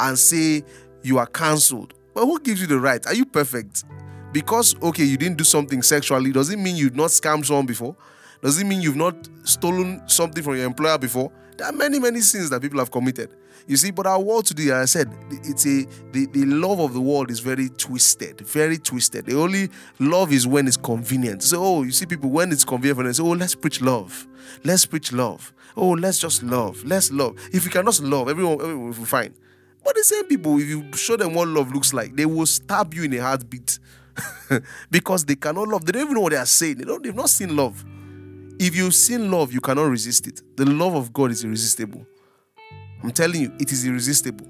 and 0.00 0.18
say 0.18 0.62
you 1.02 1.18
are 1.18 1.26
cancelled. 1.26 1.94
But 2.14 2.26
who 2.26 2.38
gives 2.40 2.60
you 2.60 2.66
the 2.66 2.78
right? 2.78 3.04
Are 3.06 3.14
you 3.14 3.24
perfect? 3.24 3.84
Because, 4.32 4.74
okay, 4.82 5.04
you 5.04 5.16
didn't 5.16 5.38
do 5.38 5.44
something 5.44 5.82
sexually, 5.82 6.32
doesn't 6.32 6.62
mean 6.62 6.76
you've 6.76 6.96
not 6.96 7.10
scammed 7.10 7.46
someone 7.46 7.66
before? 7.66 7.96
Does 8.42 8.60
it 8.60 8.64
mean 8.66 8.82
you've 8.82 8.96
not 8.96 9.14
stolen 9.44 10.02
something 10.08 10.42
from 10.42 10.56
your 10.56 10.66
employer 10.66 10.98
before? 10.98 11.30
There 11.56 11.66
are 11.68 11.72
many, 11.72 12.00
many 12.00 12.20
sins 12.20 12.50
that 12.50 12.60
people 12.60 12.80
have 12.80 12.90
committed. 12.90 13.30
You 13.68 13.76
see, 13.76 13.92
but 13.92 14.04
our 14.04 14.20
world 14.20 14.46
today, 14.46 14.72
as 14.72 14.72
I 14.72 14.84
said, 14.86 15.14
it's 15.30 15.64
a 15.64 15.84
the, 16.10 16.26
the 16.26 16.44
love 16.46 16.80
of 16.80 16.92
the 16.92 17.00
world 17.00 17.30
is 17.30 17.38
very 17.38 17.68
twisted, 17.68 18.40
very 18.40 18.78
twisted. 18.78 19.26
The 19.26 19.38
only 19.38 19.70
love 20.00 20.32
is 20.32 20.44
when 20.44 20.66
it's 20.66 20.76
convenient. 20.76 21.44
So, 21.44 21.62
oh, 21.62 21.82
you 21.84 21.92
see, 21.92 22.04
people 22.04 22.30
when 22.30 22.50
it's 22.50 22.64
convenient, 22.64 23.14
say, 23.14 23.22
oh, 23.22 23.30
let's 23.30 23.54
preach 23.54 23.80
love, 23.80 24.26
let's 24.64 24.84
preach 24.86 25.12
love. 25.12 25.52
Oh, 25.76 25.90
let's 25.90 26.18
just 26.18 26.42
love, 26.42 26.82
let's 26.84 27.12
love. 27.12 27.36
If 27.52 27.64
you 27.64 27.70
cannot 27.70 28.00
love, 28.00 28.28
everyone, 28.28 28.54
everyone 28.54 28.86
will 28.86 28.94
be 28.94 29.04
fine. 29.04 29.34
But 29.84 29.94
the 29.94 30.02
same 30.02 30.24
people, 30.24 30.58
if 30.58 30.66
you 30.66 30.92
show 30.94 31.16
them 31.16 31.34
what 31.34 31.46
love 31.46 31.72
looks 31.72 31.94
like, 31.94 32.16
they 32.16 32.26
will 32.26 32.46
stab 32.46 32.92
you 32.92 33.04
in 33.04 33.12
a 33.14 33.18
heartbeat 33.18 33.78
because 34.90 35.24
they 35.24 35.36
cannot 35.36 35.68
love. 35.68 35.84
They 35.84 35.92
don't 35.92 36.02
even 36.02 36.14
know 36.14 36.22
what 36.22 36.32
they 36.32 36.38
are 36.38 36.46
saying. 36.46 36.78
They 36.78 36.84
don't. 36.84 37.02
They've 37.02 37.14
not 37.14 37.30
seen 37.30 37.56
love. 37.56 37.84
If 38.64 38.76
you've 38.76 38.94
seen 38.94 39.28
love, 39.28 39.52
you 39.52 39.60
cannot 39.60 39.86
resist 39.90 40.28
it. 40.28 40.40
The 40.56 40.64
love 40.64 40.94
of 40.94 41.12
God 41.12 41.32
is 41.32 41.42
irresistible. 41.42 42.06
I'm 43.02 43.10
telling 43.10 43.40
you, 43.40 43.52
it 43.58 43.72
is 43.72 43.84
irresistible. 43.84 44.46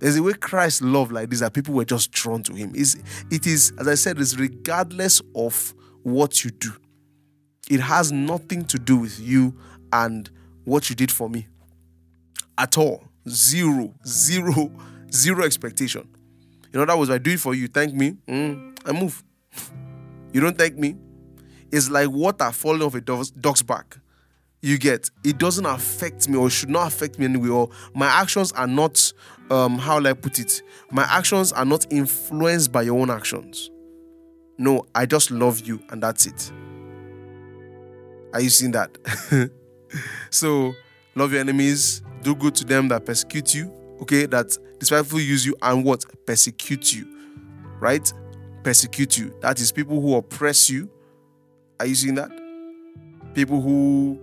There's 0.00 0.16
a 0.16 0.22
way 0.24 0.32
Christ 0.32 0.82
loved 0.82 1.12
like 1.12 1.30
this 1.30 1.38
that 1.38 1.52
people 1.52 1.72
were 1.72 1.84
just 1.84 2.10
drawn 2.10 2.42
to 2.42 2.52
him. 2.52 2.72
It's, 2.74 2.96
it 3.30 3.46
is, 3.46 3.72
as 3.78 3.86
I 3.86 3.94
said, 3.94 4.18
it's 4.18 4.36
regardless 4.36 5.22
of 5.36 5.72
what 6.02 6.44
you 6.44 6.50
do. 6.50 6.72
It 7.70 7.78
has 7.78 8.10
nothing 8.10 8.64
to 8.64 8.76
do 8.76 8.96
with 8.96 9.20
you 9.20 9.54
and 9.92 10.28
what 10.64 10.90
you 10.90 10.96
did 10.96 11.12
for 11.12 11.30
me 11.30 11.46
at 12.58 12.76
all. 12.76 13.04
Zero, 13.28 13.94
zero, 14.04 14.72
zero 15.12 15.44
expectation. 15.44 16.08
In 16.74 16.80
other 16.80 16.96
words, 16.96 17.10
I 17.10 17.18
do 17.18 17.30
it 17.30 17.38
for 17.38 17.54
you, 17.54 17.68
thank 17.68 17.94
me, 17.94 18.16
mm, 18.26 18.76
I 18.84 18.90
move. 18.90 19.22
you 20.32 20.40
don't 20.40 20.58
thank 20.58 20.76
me, 20.76 20.96
is 21.76 21.90
like 21.90 22.10
water 22.10 22.50
falling 22.50 22.82
off 22.82 22.94
a 22.94 23.00
dog's 23.00 23.62
back. 23.62 23.98
You 24.62 24.78
get 24.78 25.10
it 25.22 25.38
doesn't 25.38 25.66
affect 25.66 26.28
me 26.28 26.36
or 26.36 26.50
should 26.50 26.70
not 26.70 26.88
affect 26.88 27.18
me 27.18 27.26
anyway. 27.26 27.48
Or 27.50 27.70
my 27.94 28.06
actions 28.06 28.52
are 28.52 28.66
not 28.66 29.12
um 29.50 29.78
how 29.78 29.98
will 29.98 30.06
I 30.08 30.14
put 30.14 30.38
it? 30.38 30.62
My 30.90 31.04
actions 31.04 31.52
are 31.52 31.64
not 31.64 31.86
influenced 31.90 32.72
by 32.72 32.82
your 32.82 32.98
own 32.98 33.10
actions. 33.10 33.70
No, 34.58 34.86
I 34.94 35.06
just 35.06 35.30
love 35.30 35.60
you 35.60 35.80
and 35.90 36.02
that's 36.02 36.26
it. 36.26 36.50
Are 38.32 38.40
you 38.40 38.50
seeing 38.50 38.72
that? 38.72 38.96
so 40.30 40.74
love 41.14 41.32
your 41.32 41.40
enemies, 41.40 42.02
do 42.22 42.34
good 42.34 42.54
to 42.56 42.64
them 42.64 42.88
that 42.88 43.04
persecute 43.04 43.54
you. 43.54 43.72
Okay, 44.02 44.26
that 44.26 44.56
despitefully 44.78 45.22
use 45.22 45.46
you 45.46 45.56
and 45.62 45.84
what 45.84 46.04
persecute 46.26 46.92
you, 46.94 47.06
right? 47.78 48.12
Persecute 48.62 49.16
you. 49.16 49.34
That 49.40 49.60
is 49.60 49.72
people 49.72 50.00
who 50.00 50.16
oppress 50.16 50.68
you, 50.68 50.90
are 51.78 51.86
you 51.86 51.94
seeing 51.94 52.14
that? 52.16 52.30
People 53.34 53.60
who 53.60 54.18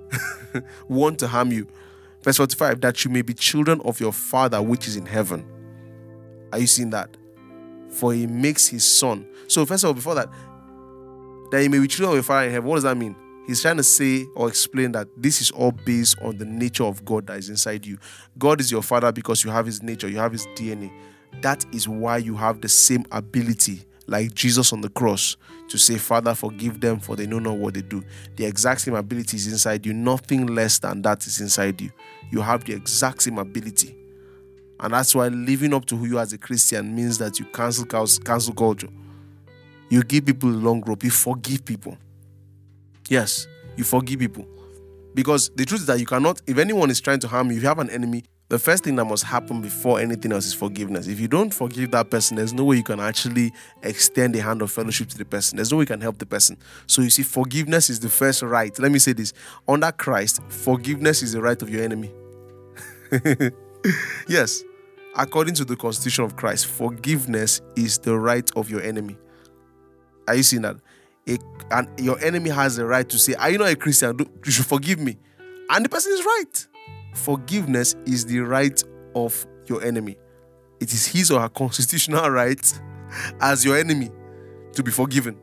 want 0.88 1.20
to 1.20 1.28
harm 1.28 1.52
you. 1.52 1.68
Verse 2.24 2.38
45 2.38 2.82
that 2.82 3.04
you 3.04 3.12
may 3.12 3.22
be 3.22 3.34
children 3.34 3.82
of 3.82 4.00
your 4.00 4.14
Father 4.14 4.62
which 4.62 4.88
is 4.88 4.96
in 4.96 5.06
heaven. 5.06 5.46
Are 6.52 6.60
you 6.60 6.68
seeing 6.68 6.92
that? 6.92 7.16
For 7.90 8.14
he 8.14 8.28
makes 8.28 8.68
his 8.68 8.86
sun. 8.86 9.28
So, 9.48 9.66
first 9.66 9.84
of 9.84 9.90
all, 9.90 9.94
before 9.94 10.16
that, 10.16 10.30
that 11.52 11.62
you 11.62 11.70
may 11.70 11.80
be 11.80 11.88
children 11.88 12.12
of 12.12 12.16
your 12.16 12.24
Father 12.24 12.48
in 12.48 12.52
heaven. 12.54 12.70
What 12.70 12.76
does 12.76 12.84
that 12.84 12.98
mean? 12.98 13.16
He's 13.46 13.62
trying 13.62 13.78
to 13.78 13.84
say 13.84 14.26
or 14.36 14.48
explain 14.48 14.94
that 14.94 15.08
this 15.18 15.42
is 15.42 15.52
all 15.52 15.72
based 15.72 16.18
on 16.22 16.38
the 16.38 16.46
nature 16.46 16.86
of 16.86 17.04
God 17.04 17.28
that 17.28 17.38
is 17.38 17.50
inside 17.50 17.86
you. 17.86 17.98
God 18.38 18.62
is 18.62 18.72
your 18.72 18.82
Father 18.82 19.12
because 19.12 19.44
you 19.44 19.52
have 19.52 19.66
his 19.66 19.84
nature, 19.84 20.08
you 20.08 20.18
have 20.18 20.32
his 20.32 20.48
DNA. 20.56 20.92
That 21.42 21.66
is 21.74 21.88
why 21.88 22.18
you 22.18 22.36
have 22.38 22.62
the 22.62 22.70
same 22.70 23.06
ability 23.12 23.84
like 24.08 24.34
Jesus 24.34 24.74
on 24.74 24.82
the 24.82 24.90
cross 24.90 25.38
to 25.70 25.78
say, 25.78 25.98
Father, 25.98 26.36
forgive 26.36 26.80
them 26.80 27.00
for 27.00 27.16
they 27.16 27.26
know 27.26 27.40
not 27.40 27.58
what 27.58 27.74
they 27.74 27.82
do. 27.82 28.04
The 28.36 28.46
exact 28.46 28.82
same 28.82 28.96
ability 28.96 29.38
is 29.38 29.48
inside 29.48 29.86
you. 29.86 29.94
Nothing 29.94 30.48
less 30.48 30.80
than 30.80 31.02
that 31.04 31.26
is 31.26 31.40
inside 31.40 31.80
you. 31.82 31.92
You 32.32 32.42
have 32.42 32.66
the 32.66 32.74
exact 32.74 33.24
same 33.24 33.38
ability. 33.38 33.96
And 34.80 34.94
that's 34.94 35.16
why 35.16 35.30
living 35.30 35.74
up 35.74 35.86
to 35.86 35.96
who 35.96 36.06
you 36.06 36.18
are 36.18 36.24
as 36.24 36.34
a 36.34 36.38
Christian 36.38 36.94
means 36.96 37.18
that 37.20 37.40
you 37.40 37.46
cancel 37.46 37.86
cancel 37.86 38.54
culture. 38.54 38.90
You 39.90 40.04
give 40.04 40.26
people 40.26 40.50
a 40.50 40.52
long 40.52 40.82
rope. 40.82 41.04
You 41.04 41.12
forgive 41.12 41.64
people. 41.64 41.98
Yes, 43.08 43.48
you 43.78 43.84
forgive 43.84 44.20
people. 44.20 44.46
Because 45.14 45.50
the 45.56 45.66
truth 45.66 45.82
is 45.82 45.88
that 45.88 46.00
you 46.00 46.06
cannot, 46.06 46.42
if 46.48 46.58
anyone 46.58 46.90
is 46.90 47.00
trying 47.00 47.20
to 47.20 47.28
harm 47.28 47.52
you, 47.52 47.58
if 47.58 47.62
you 47.62 47.70
have 47.70 47.80
an 47.80 47.90
enemy, 47.90 48.24
the 48.54 48.60
first 48.60 48.84
thing 48.84 48.96
that 48.98 49.06
must 49.06 49.24
happen 49.24 49.62
before 49.64 50.00
anything 50.00 50.32
else 50.32 50.46
is 50.46 50.54
forgiveness. 50.54 51.08
If 51.08 51.20
you 51.20 51.28
don't 51.28 51.52
forgive 51.52 51.90
that 51.90 52.12
person, 52.12 52.38
there's 52.38 52.54
no 52.54 52.66
way 52.66 52.76
you 52.76 52.84
can 52.84 53.00
actually 53.00 53.52
extend 53.82 54.36
a 54.36 54.44
hand 54.44 54.62
of 54.62 54.72
fellowship 54.72 55.10
to 55.10 55.18
the 55.18 55.26
person. 55.26 55.56
There's 55.56 55.72
no 55.72 55.80
way 55.80 55.82
you 55.82 55.88
can 55.88 56.02
help 56.02 56.20
the 56.20 56.28
person. 56.28 56.58
So 56.86 57.02
you 57.02 57.10
see, 57.10 57.24
forgiveness 57.24 57.90
is 57.90 58.00
the 58.00 58.10
first 58.10 58.44
right. 58.44 58.78
Let 58.78 58.92
me 58.92 59.00
say 59.00 59.14
this 59.14 59.34
under 59.68 59.92
Christ, 59.92 60.40
forgiveness 60.50 61.24
is 61.24 61.34
the 61.34 61.42
right 61.42 61.60
of 61.64 61.68
your 61.68 61.84
enemy. 61.84 62.12
yes, 64.28 64.64
according 65.16 65.56
to 65.56 65.66
the 65.66 65.76
constitution 65.76 66.24
of 66.24 66.36
Christ, 66.36 66.68
forgiveness 66.68 67.60
is 67.76 67.98
the 67.98 68.16
right 68.16 68.48
of 68.56 68.70
your 68.70 68.84
enemy. 68.84 69.18
Are 70.28 70.36
you 70.36 70.44
seeing 70.44 70.62
that? 70.62 70.76
A, 71.28 71.40
and 71.72 71.88
your 72.00 72.24
enemy 72.24 72.52
has 72.52 72.76
the 72.76 72.86
right 72.86 73.10
to 73.10 73.18
say, 73.18 73.34
Are 73.34 73.50
you 73.50 73.58
not 73.58 73.70
a 73.70 73.76
Christian? 73.76 74.16
You 74.46 74.52
should 74.52 74.68
forgive 74.68 75.00
me. 75.00 75.18
And 75.72 75.84
the 75.84 75.90
person 75.90 76.14
is 76.14 76.24
right. 76.24 76.68
Forgiveness 77.14 77.96
is 78.06 78.26
the 78.26 78.40
right 78.40 78.82
of 79.16 79.46
your 79.68 79.84
enemy. 79.84 80.18
It 80.80 80.94
is 80.94 81.06
his 81.06 81.32
or 81.32 81.40
her 81.40 81.50
constitutional 81.50 82.30
right 82.30 82.80
as 83.40 83.64
your 83.64 83.78
enemy 83.78 84.10
to 84.74 84.84
be 84.84 84.92
forgiven. 84.92 85.40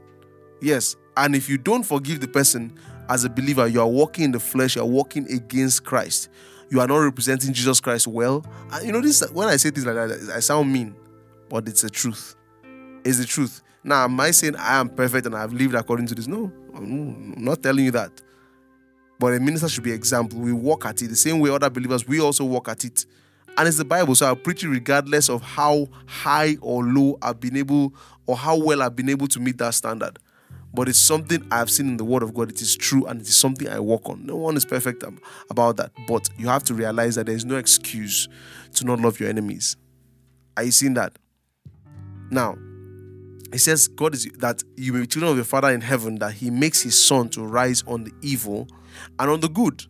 Yes. 0.60 0.96
And 1.16 1.34
if 1.34 1.48
you 1.48 1.58
don't 1.58 1.82
forgive 1.82 2.20
the 2.20 2.28
person 2.28 2.78
as 3.08 3.24
a 3.24 3.30
believer, 3.30 3.66
you 3.66 3.80
are 3.80 3.88
walking 3.88 4.24
in 4.24 4.32
the 4.32 4.40
flesh, 4.40 4.76
you 4.76 4.82
are 4.82 4.88
walking 4.88 5.30
against 5.30 5.84
Christ. 5.84 6.28
You 6.70 6.80
are 6.80 6.86
not 6.86 6.98
representing 6.98 7.52
Jesus 7.52 7.80
Christ 7.80 8.06
well. 8.06 8.44
And 8.72 8.86
you 8.86 8.92
know, 8.92 9.00
this 9.00 9.28
when 9.32 9.48
I 9.48 9.56
say 9.56 9.70
things 9.70 9.86
like 9.86 9.96
that, 9.96 10.32
I 10.34 10.40
sound 10.40 10.72
mean, 10.72 10.94
but 11.48 11.68
it's 11.68 11.82
the 11.82 11.90
truth. 11.90 12.36
It's 13.04 13.18
the 13.18 13.24
truth. 13.24 13.62
Now, 13.82 14.04
am 14.04 14.20
I 14.20 14.30
saying 14.30 14.56
I 14.56 14.78
am 14.78 14.88
perfect 14.90 15.26
and 15.26 15.34
I've 15.34 15.52
lived 15.52 15.74
according 15.74 16.06
to 16.06 16.14
this? 16.14 16.28
No, 16.28 16.52
I'm 16.74 17.34
not 17.42 17.62
telling 17.62 17.84
you 17.84 17.90
that. 17.92 18.12
But 19.20 19.34
a 19.34 19.38
minister 19.38 19.68
should 19.68 19.84
be 19.84 19.92
example. 19.92 20.40
We 20.40 20.54
walk 20.54 20.86
at 20.86 21.02
it 21.02 21.08
the 21.08 21.14
same 21.14 21.40
way 21.40 21.50
other 21.50 21.68
believers, 21.68 22.08
we 22.08 22.20
also 22.20 22.42
walk 22.42 22.70
at 22.70 22.84
it. 22.86 23.04
And 23.58 23.68
it's 23.68 23.76
the 23.76 23.84
Bible, 23.84 24.14
so 24.14 24.26
I'll 24.26 24.34
preach 24.34 24.64
it 24.64 24.68
regardless 24.68 25.28
of 25.28 25.42
how 25.42 25.88
high 26.06 26.56
or 26.62 26.82
low 26.82 27.18
I've 27.20 27.38
been 27.38 27.58
able 27.58 27.92
or 28.26 28.34
how 28.34 28.56
well 28.56 28.80
I've 28.80 28.96
been 28.96 29.10
able 29.10 29.26
to 29.28 29.38
meet 29.38 29.58
that 29.58 29.74
standard. 29.74 30.18
But 30.72 30.88
it's 30.88 30.98
something 30.98 31.46
I've 31.50 31.70
seen 31.70 31.88
in 31.88 31.96
the 31.98 32.04
Word 32.04 32.22
of 32.22 32.32
God. 32.32 32.48
It 32.48 32.62
is 32.62 32.74
true 32.74 33.04
and 33.04 33.20
it 33.20 33.28
is 33.28 33.36
something 33.36 33.68
I 33.68 33.78
work 33.78 34.08
on. 34.08 34.24
No 34.24 34.36
one 34.36 34.56
is 34.56 34.64
perfect 34.64 35.04
about 35.50 35.76
that. 35.76 35.92
But 36.08 36.30
you 36.38 36.46
have 36.48 36.62
to 36.64 36.74
realize 36.74 37.16
that 37.16 37.26
there 37.26 37.34
is 37.34 37.44
no 37.44 37.56
excuse 37.56 38.26
to 38.76 38.86
not 38.86 39.00
love 39.00 39.20
your 39.20 39.28
enemies. 39.28 39.76
Are 40.56 40.62
you 40.62 40.72
seeing 40.72 40.94
that? 40.94 41.18
Now, 42.30 42.56
it 43.52 43.58
says 43.58 43.88
God 43.88 44.14
is 44.14 44.26
that 44.38 44.62
you 44.76 44.92
may 44.92 45.00
be 45.00 45.06
children 45.06 45.30
of 45.32 45.36
your 45.36 45.44
Father 45.44 45.70
in 45.70 45.80
heaven, 45.80 46.16
that 46.16 46.34
He 46.34 46.50
makes 46.50 46.82
His 46.82 47.02
sun 47.02 47.28
to 47.30 47.42
rise 47.42 47.82
on 47.86 48.04
the 48.04 48.12
evil 48.22 48.68
and 49.18 49.30
on 49.30 49.40
the 49.40 49.48
good, 49.48 49.84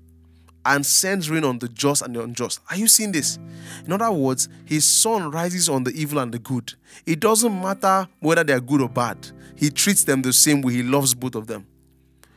and 0.64 0.85
sends 0.85 1.31
rain 1.31 1.44
on 1.44 1.59
the 1.59 1.68
just 1.68 2.03
and 2.03 2.14
the 2.14 2.23
unjust. 2.23 2.61
Are 2.70 2.77
you 2.77 2.88
seeing 2.88 3.12
this? 3.12 3.38
In 3.87 3.92
other 3.92 4.11
words, 4.11 4.49
His 4.64 4.87
sun 4.87 5.31
rises 5.31 5.68
on 5.68 5.85
the 5.85 5.92
evil 5.92 6.18
and 6.18 6.33
the 6.33 6.38
good. 6.38 6.75
It 7.07 7.20
doesn't 7.20 7.61
matter 7.61 8.09
whether 8.20 8.44
they 8.44 8.53
are 8.53 8.61
good 8.61 8.81
or 8.81 8.88
bad. 8.88 9.31
He 9.57 9.70
treats 9.70 10.05
them 10.05 10.23
the 10.23 10.33
same 10.33 10.62
way. 10.62 10.75
He 10.75 10.83
loves 10.83 11.14
both 11.14 11.35
of 11.35 11.46
them. 11.46 11.66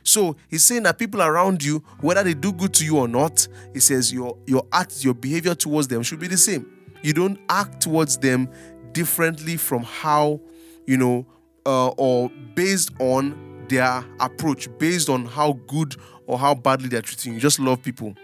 So 0.04 0.36
he's 0.48 0.62
saying 0.62 0.82
that 0.82 0.98
people 0.98 1.22
around 1.22 1.64
you, 1.64 1.82
whether 2.00 2.22
they 2.22 2.34
do 2.34 2.52
good 2.52 2.74
to 2.74 2.84
you 2.84 2.98
or 2.98 3.08
not, 3.08 3.48
he 3.72 3.80
says 3.80 4.12
your 4.12 4.36
your 4.46 4.66
act, 4.70 5.02
your 5.02 5.14
behavior 5.14 5.54
towards 5.54 5.88
them 5.88 6.02
should 6.02 6.20
be 6.20 6.28
the 6.28 6.36
same. 6.36 6.70
You 7.02 7.14
don't 7.14 7.40
act 7.48 7.80
towards 7.80 8.18
them 8.18 8.50
differently 8.92 9.56
from 9.56 9.82
how 9.82 10.40
you 10.86 10.96
know, 10.96 11.26
uh, 11.66 11.88
or 11.90 12.30
based 12.54 12.90
on 13.00 13.66
their 13.68 14.04
approach, 14.20 14.68
based 14.78 15.08
on 15.08 15.26
how 15.26 15.54
good 15.66 15.96
or 16.26 16.38
how 16.38 16.54
badly 16.54 16.88
they're 16.88 17.02
treating 17.02 17.34
you. 17.34 17.40
Just 17.40 17.58
love 17.58 17.82
people, 17.82 18.14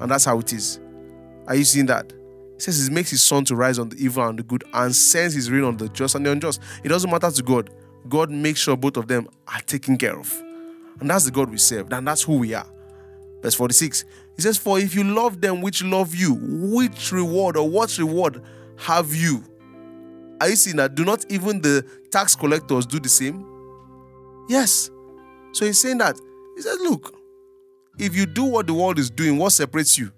and 0.00 0.10
that's 0.10 0.24
how 0.24 0.38
it 0.38 0.52
is. 0.52 0.80
Are 1.46 1.54
you 1.54 1.64
seeing 1.64 1.86
that? 1.86 2.12
He 2.54 2.60
says 2.60 2.86
he 2.86 2.92
makes 2.92 3.10
his 3.10 3.22
sun 3.22 3.44
to 3.46 3.56
rise 3.56 3.78
on 3.78 3.90
the 3.90 4.02
evil 4.02 4.26
and 4.26 4.38
the 4.38 4.42
good 4.42 4.64
and 4.72 4.94
sends 4.94 5.34
his 5.34 5.50
rain 5.50 5.64
on 5.64 5.76
the 5.76 5.88
just 5.90 6.14
and 6.14 6.24
the 6.24 6.32
unjust. 6.32 6.60
It 6.82 6.88
doesn't 6.88 7.10
matter 7.10 7.30
to 7.30 7.42
God. 7.42 7.70
God 8.08 8.30
makes 8.30 8.60
sure 8.60 8.76
both 8.76 8.96
of 8.96 9.08
them 9.08 9.28
are 9.48 9.60
taken 9.60 9.98
care 9.98 10.18
of. 10.18 10.32
And 11.00 11.10
that's 11.10 11.24
the 11.26 11.30
God 11.30 11.50
we 11.50 11.58
serve, 11.58 11.92
and 11.92 12.06
that's 12.06 12.22
who 12.22 12.38
we 12.38 12.54
are. 12.54 12.66
Verse 13.42 13.54
46. 13.54 14.04
He 14.36 14.42
says, 14.42 14.56
For 14.56 14.78
if 14.78 14.94
you 14.94 15.04
love 15.04 15.40
them 15.40 15.60
which 15.60 15.82
love 15.84 16.14
you, 16.14 16.34
which 16.40 17.12
reward 17.12 17.56
or 17.56 17.68
what 17.68 17.96
reward 17.98 18.42
have 18.78 19.14
you? 19.14 19.44
Are 20.40 20.48
you 20.48 20.56
seeing 20.56 20.76
that? 20.76 20.94
Do 20.94 21.04
not 21.04 21.24
even 21.30 21.60
the 21.60 21.84
tax 22.10 22.36
collectors 22.36 22.86
do 22.86 22.98
the 23.00 23.08
same? 23.08 23.44
Yes. 24.48 24.90
So 25.52 25.64
he's 25.64 25.80
saying 25.80 25.98
that. 25.98 26.18
He 26.56 26.62
said, 26.62 26.76
Look, 26.80 27.14
if 27.98 28.14
you 28.14 28.26
do 28.26 28.44
what 28.44 28.66
the 28.66 28.74
world 28.74 28.98
is 28.98 29.10
doing, 29.10 29.38
what 29.38 29.52
separates 29.52 29.96
you? 29.96 30.12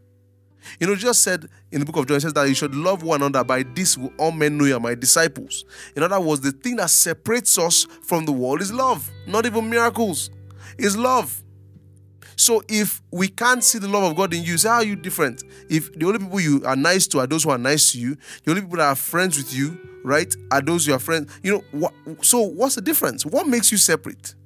You 0.81 0.87
know, 0.87 0.97
just 0.97 1.23
said 1.23 1.47
in 1.71 1.81
the 1.81 1.87
book 1.87 1.97
of 1.97 2.07
John, 2.07 2.21
says 2.21 2.33
that 2.35 2.49
you 2.49 2.55
should 2.55 2.75
love 2.75 3.03
one 3.03 3.23
another. 3.23 3.45
By 3.45 3.63
this 3.63 3.97
will 3.97 4.13
all 4.19 4.33
men 4.33 4.59
know 4.59 4.65
you 4.65 4.77
are 4.77 4.81
my 4.81 4.95
disciples. 4.95 5.65
In 5.97 6.03
other 6.03 6.21
words, 6.21 6.41
the 6.41 6.53
thing 6.53 6.77
that 6.77 6.91
separates 6.91 7.59
us 7.59 7.87
from 8.03 8.25
the 8.27 8.33
world 8.33 8.61
is 8.61 8.73
love, 8.73 9.11
not 9.27 9.47
even 9.47 9.71
miracles. 9.71 10.31
Is 10.77 10.97
love. 10.97 11.43
So 12.39 12.63
if 12.69 13.03
we 13.11 13.27
can't 13.27 13.65
see 13.65 13.81
the 13.81 13.89
love 13.89 14.05
of 14.05 14.17
God 14.17 14.33
in 14.33 14.45
you, 14.45 14.57
say, 14.59 14.69
how 14.69 14.77
are 14.77 14.85
you 14.85 14.95
different? 14.95 15.43
If 15.69 15.93
the 15.93 16.07
only 16.07 16.21
people 16.21 16.39
you 16.39 16.63
are 16.65 16.77
nice 16.77 17.09
to 17.09 17.19
are 17.19 17.27
those 17.27 17.43
who 17.43 17.51
are 17.51 17.59
nice 17.59 17.91
to 17.93 17.99
you, 17.99 18.17
the 18.45 18.53
only 18.53 18.63
people 18.63 18.77
that 18.77 18.87
are 18.87 18.95
friends 18.95 19.37
with 19.37 19.53
you, 19.53 19.77
right, 20.05 20.33
are 20.53 20.61
those 20.61 20.87
you 20.87 20.95
are 20.95 21.01
friends. 21.01 21.37
You 21.43 21.53
know, 21.53 21.65
what, 21.73 21.93
so 22.25 22.41
what's 22.41 22.77
the 22.77 22.81
difference? 22.81 23.27
What 23.27 23.49
makes 23.49 23.73
you 23.73 23.77
separate? 23.77 24.37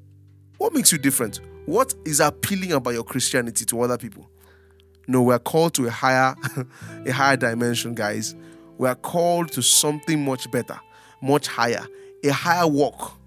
What 0.57 0.73
makes 0.73 0.91
you 0.91 0.97
different? 0.97 1.41
What 1.67 1.95
is 2.07 2.19
appealing 2.21 2.73
about 2.73 2.95
your 2.95 3.05
Christianity 3.05 3.67
to 3.67 3.83
other 3.83 3.99
people? 3.99 4.31
No, 5.07 5.21
we're 5.21 5.39
called 5.39 5.75
to 5.75 5.87
a 5.87 5.91
higher, 5.91 6.35
a 7.07 7.11
higher 7.11 7.37
dimension, 7.37 7.95
guys. 7.95 8.35
We 8.79 8.89
are 8.89 8.95
called 8.95 9.53
to 9.53 9.63
something 9.63 10.25
much 10.25 10.51
better, 10.51 10.81
much 11.21 11.47
higher, 11.47 11.87
a 12.25 12.31
higher 12.31 12.67
walk, 12.67 13.19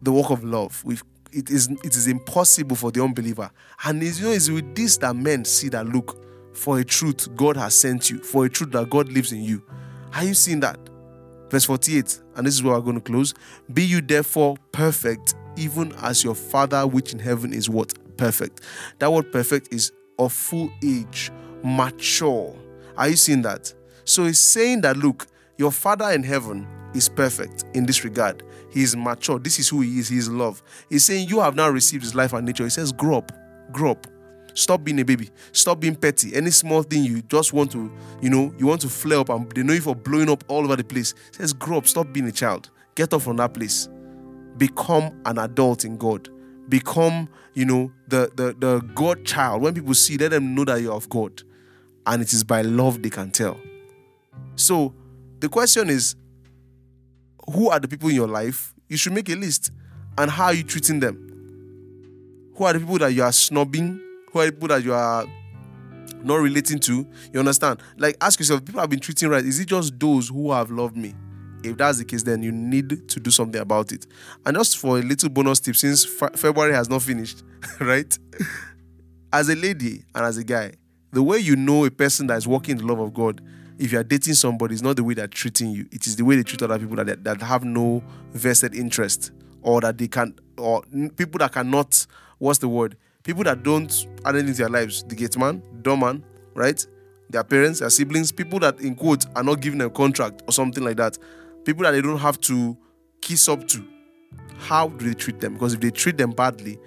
the 0.00 0.12
walk 0.12 0.30
of 0.30 0.44
love. 0.44 0.80
We've 0.84 1.02
it 1.36 1.50
is 1.50 1.68
it 1.84 1.94
is 1.94 2.06
impossible 2.08 2.76
for 2.76 2.90
the 2.90 3.02
unbeliever. 3.02 3.50
And 3.84 4.02
it's, 4.02 4.18
you 4.18 4.26
know, 4.26 4.32
it's 4.32 4.48
with 4.48 4.74
this 4.74 4.96
that 4.98 5.14
men 5.14 5.44
see 5.44 5.68
that 5.68 5.86
look 5.86 6.24
for 6.54 6.78
a 6.78 6.84
truth 6.84 7.28
God 7.36 7.56
has 7.56 7.76
sent 7.76 8.10
you, 8.10 8.18
for 8.18 8.46
a 8.46 8.48
truth 8.48 8.72
that 8.72 8.88
God 8.88 9.12
lives 9.12 9.32
in 9.32 9.42
you. 9.42 9.62
Are 10.14 10.24
you 10.24 10.34
seeing 10.34 10.60
that? 10.60 10.78
Verse 11.50 11.64
48, 11.66 12.22
and 12.34 12.46
this 12.46 12.54
is 12.54 12.62
where 12.62 12.74
we're 12.74 12.80
going 12.80 12.96
to 12.96 13.02
close. 13.02 13.34
Be 13.72 13.84
you 13.84 14.00
therefore 14.00 14.56
perfect, 14.72 15.34
even 15.56 15.92
as 16.02 16.24
your 16.24 16.34
Father 16.34 16.86
which 16.86 17.12
in 17.12 17.18
heaven 17.18 17.52
is 17.52 17.68
what? 17.68 17.94
Perfect. 18.16 18.62
That 18.98 19.12
word 19.12 19.30
perfect 19.30 19.72
is 19.72 19.92
of 20.18 20.32
full 20.32 20.72
age, 20.82 21.30
mature. 21.62 22.56
Are 22.96 23.08
you 23.10 23.16
seeing 23.16 23.42
that? 23.42 23.72
So 24.04 24.24
he's 24.24 24.40
saying 24.40 24.80
that 24.80 24.96
look, 24.96 25.26
your 25.58 25.70
Father 25.70 26.10
in 26.10 26.22
heaven 26.22 26.66
is 26.94 27.08
perfect 27.08 27.64
in 27.74 27.86
this 27.86 28.02
regard. 28.02 28.42
He 28.76 28.82
is 28.82 28.94
mature. 28.94 29.38
This 29.38 29.58
is 29.58 29.70
who 29.70 29.80
he 29.80 29.98
is. 30.00 30.10
He 30.10 30.18
is 30.18 30.28
love. 30.28 30.62
He's 30.90 31.02
saying, 31.02 31.30
You 31.30 31.40
have 31.40 31.56
now 31.56 31.70
received 31.70 32.02
his 32.04 32.14
life 32.14 32.34
and 32.34 32.44
nature. 32.44 32.64
He 32.64 32.68
says, 32.68 32.92
Grow 32.92 33.16
up. 33.16 33.32
Grow 33.72 33.92
up. 33.92 34.06
Stop 34.52 34.84
being 34.84 35.00
a 35.00 35.02
baby. 35.02 35.30
Stop 35.52 35.80
being 35.80 35.96
petty. 35.96 36.34
Any 36.36 36.50
small 36.50 36.82
thing 36.82 37.02
you 37.02 37.22
just 37.22 37.54
want 37.54 37.72
to, 37.72 37.90
you 38.20 38.28
know, 38.28 38.52
you 38.58 38.66
want 38.66 38.82
to 38.82 38.90
flare 38.90 39.20
up 39.20 39.30
and 39.30 39.50
they 39.52 39.62
know 39.62 39.72
you 39.72 39.80
for 39.80 39.96
blowing 39.96 40.28
up 40.28 40.44
all 40.48 40.62
over 40.62 40.76
the 40.76 40.84
place. 40.84 41.14
He 41.30 41.36
says, 41.38 41.54
Grow 41.54 41.78
up. 41.78 41.86
Stop 41.86 42.12
being 42.12 42.26
a 42.26 42.32
child. 42.32 42.68
Get 42.94 43.14
up 43.14 43.22
from 43.22 43.38
that 43.38 43.54
place. 43.54 43.88
Become 44.58 45.22
an 45.24 45.38
adult 45.38 45.86
in 45.86 45.96
God. 45.96 46.28
Become, 46.68 47.30
you 47.54 47.64
know, 47.64 47.90
the 48.08 48.30
the 48.36 48.54
the 48.58 48.80
God 48.94 49.24
child. 49.24 49.62
When 49.62 49.72
people 49.72 49.94
see, 49.94 50.18
let 50.18 50.32
them 50.32 50.54
know 50.54 50.66
that 50.66 50.82
you're 50.82 50.92
of 50.92 51.08
God. 51.08 51.42
And 52.04 52.20
it 52.20 52.30
is 52.34 52.44
by 52.44 52.60
love 52.60 53.02
they 53.02 53.08
can 53.08 53.30
tell. 53.30 53.58
So 54.56 54.92
the 55.40 55.48
question 55.48 55.88
is, 55.88 56.14
who 57.56 57.70
are 57.70 57.80
the 57.80 57.88
people 57.88 58.10
in 58.10 58.14
your 58.14 58.28
life, 58.28 58.74
you 58.86 58.98
should 58.98 59.14
make 59.14 59.30
a 59.30 59.34
list. 59.34 59.70
And 60.18 60.30
how 60.30 60.46
are 60.46 60.54
you 60.54 60.62
treating 60.62 61.00
them? 61.00 62.52
Who 62.54 62.64
are 62.64 62.74
the 62.74 62.80
people 62.80 62.98
that 62.98 63.12
you 63.14 63.22
are 63.22 63.32
snubbing? 63.32 63.98
Who 64.30 64.40
are 64.40 64.46
the 64.46 64.52
people 64.52 64.68
that 64.68 64.84
you 64.84 64.92
are 64.92 65.24
not 66.22 66.36
relating 66.36 66.78
to? 66.80 67.06
You 67.32 67.38
understand? 67.38 67.80
Like, 67.96 68.18
ask 68.20 68.38
yourself, 68.38 68.62
people 68.64 68.80
have 68.80 68.90
been 68.90 69.00
treating 69.00 69.30
right. 69.30 69.44
Is 69.44 69.58
it 69.58 69.68
just 69.68 69.98
those 69.98 70.28
who 70.28 70.52
have 70.52 70.70
loved 70.70 70.98
me? 70.98 71.14
If 71.64 71.78
that's 71.78 71.96
the 71.96 72.04
case, 72.04 72.22
then 72.22 72.42
you 72.42 72.52
need 72.52 73.08
to 73.08 73.20
do 73.20 73.30
something 73.30 73.60
about 73.60 73.90
it. 73.90 74.06
And 74.44 74.54
just 74.54 74.76
for 74.76 74.98
a 74.98 75.02
little 75.02 75.30
bonus 75.30 75.58
tip, 75.58 75.76
since 75.76 76.04
February 76.04 76.74
has 76.74 76.90
not 76.90 77.02
finished, 77.02 77.42
right? 77.80 78.18
As 79.32 79.48
a 79.48 79.54
lady 79.54 80.04
and 80.14 80.26
as 80.26 80.36
a 80.36 80.44
guy, 80.44 80.72
the 81.10 81.22
way 81.22 81.38
you 81.38 81.56
know 81.56 81.86
a 81.86 81.90
person 81.90 82.26
that 82.26 82.36
is 82.36 82.46
walking 82.46 82.72
in 82.72 82.78
the 82.78 82.86
love 82.86 83.00
of 83.00 83.14
God 83.14 83.40
if 83.78 83.92
you 83.92 83.98
are 83.98 84.04
dating 84.04 84.34
somebody, 84.34 84.74
it's 84.74 84.82
not 84.82 84.96
the 84.96 85.04
way 85.04 85.14
they're 85.14 85.26
treating 85.26 85.70
you. 85.70 85.86
It 85.92 86.06
is 86.06 86.16
the 86.16 86.24
way 86.24 86.36
they 86.36 86.42
treat 86.42 86.62
other 86.62 86.78
people 86.78 86.96
that, 86.96 87.24
that 87.24 87.42
have 87.42 87.64
no 87.64 88.02
vested 88.32 88.74
interest 88.74 89.32
or 89.62 89.80
that 89.80 89.98
they 89.98 90.08
can, 90.08 90.34
or 90.56 90.82
people 91.16 91.38
that 91.38 91.52
cannot, 91.52 92.06
what's 92.38 92.58
the 92.58 92.68
word? 92.68 92.96
People 93.22 93.44
that 93.44 93.62
don't 93.62 94.06
add 94.24 94.36
anything 94.36 94.54
to 94.54 94.58
their 94.62 94.68
lives. 94.68 95.02
The 95.02 95.14
gate 95.14 95.36
man, 95.36 95.62
doorman, 95.82 96.24
right? 96.54 96.86
Their 97.28 97.44
parents, 97.44 97.80
their 97.80 97.90
siblings, 97.90 98.32
people 98.32 98.60
that, 98.60 98.80
in 98.80 98.94
are 99.34 99.42
not 99.42 99.60
them 99.60 99.80
a 99.80 99.90
contract 99.90 100.42
or 100.46 100.52
something 100.52 100.84
like 100.84 100.96
that. 100.96 101.18
People 101.64 101.82
that 101.82 101.90
they 101.90 102.00
don't 102.00 102.18
have 102.18 102.40
to 102.42 102.76
kiss 103.20 103.48
up 103.48 103.66
to. 103.68 103.84
How 104.58 104.88
do 104.88 105.04
they 105.04 105.14
treat 105.14 105.40
them? 105.40 105.54
Because 105.54 105.74
if 105.74 105.80
they 105.80 105.90
treat 105.90 106.16
them 106.16 106.30
badly, 106.30 106.78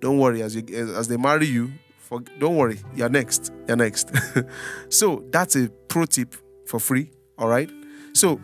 don't 0.00 0.18
worry, 0.18 0.42
as, 0.42 0.56
you, 0.56 0.64
as 0.96 1.08
they 1.08 1.16
marry 1.16 1.46
you, 1.46 1.72
For, 2.04 2.20
don't 2.38 2.56
worry, 2.56 2.80
you're 2.94 3.08
next. 3.08 3.50
You're 3.66 3.78
next. 3.78 4.10
so 4.90 5.24
that's 5.30 5.56
a 5.56 5.70
pro 5.88 6.04
tip 6.04 6.34
for 6.66 6.78
free. 6.78 7.10
All 7.38 7.48
right. 7.48 7.70
So 8.12 8.38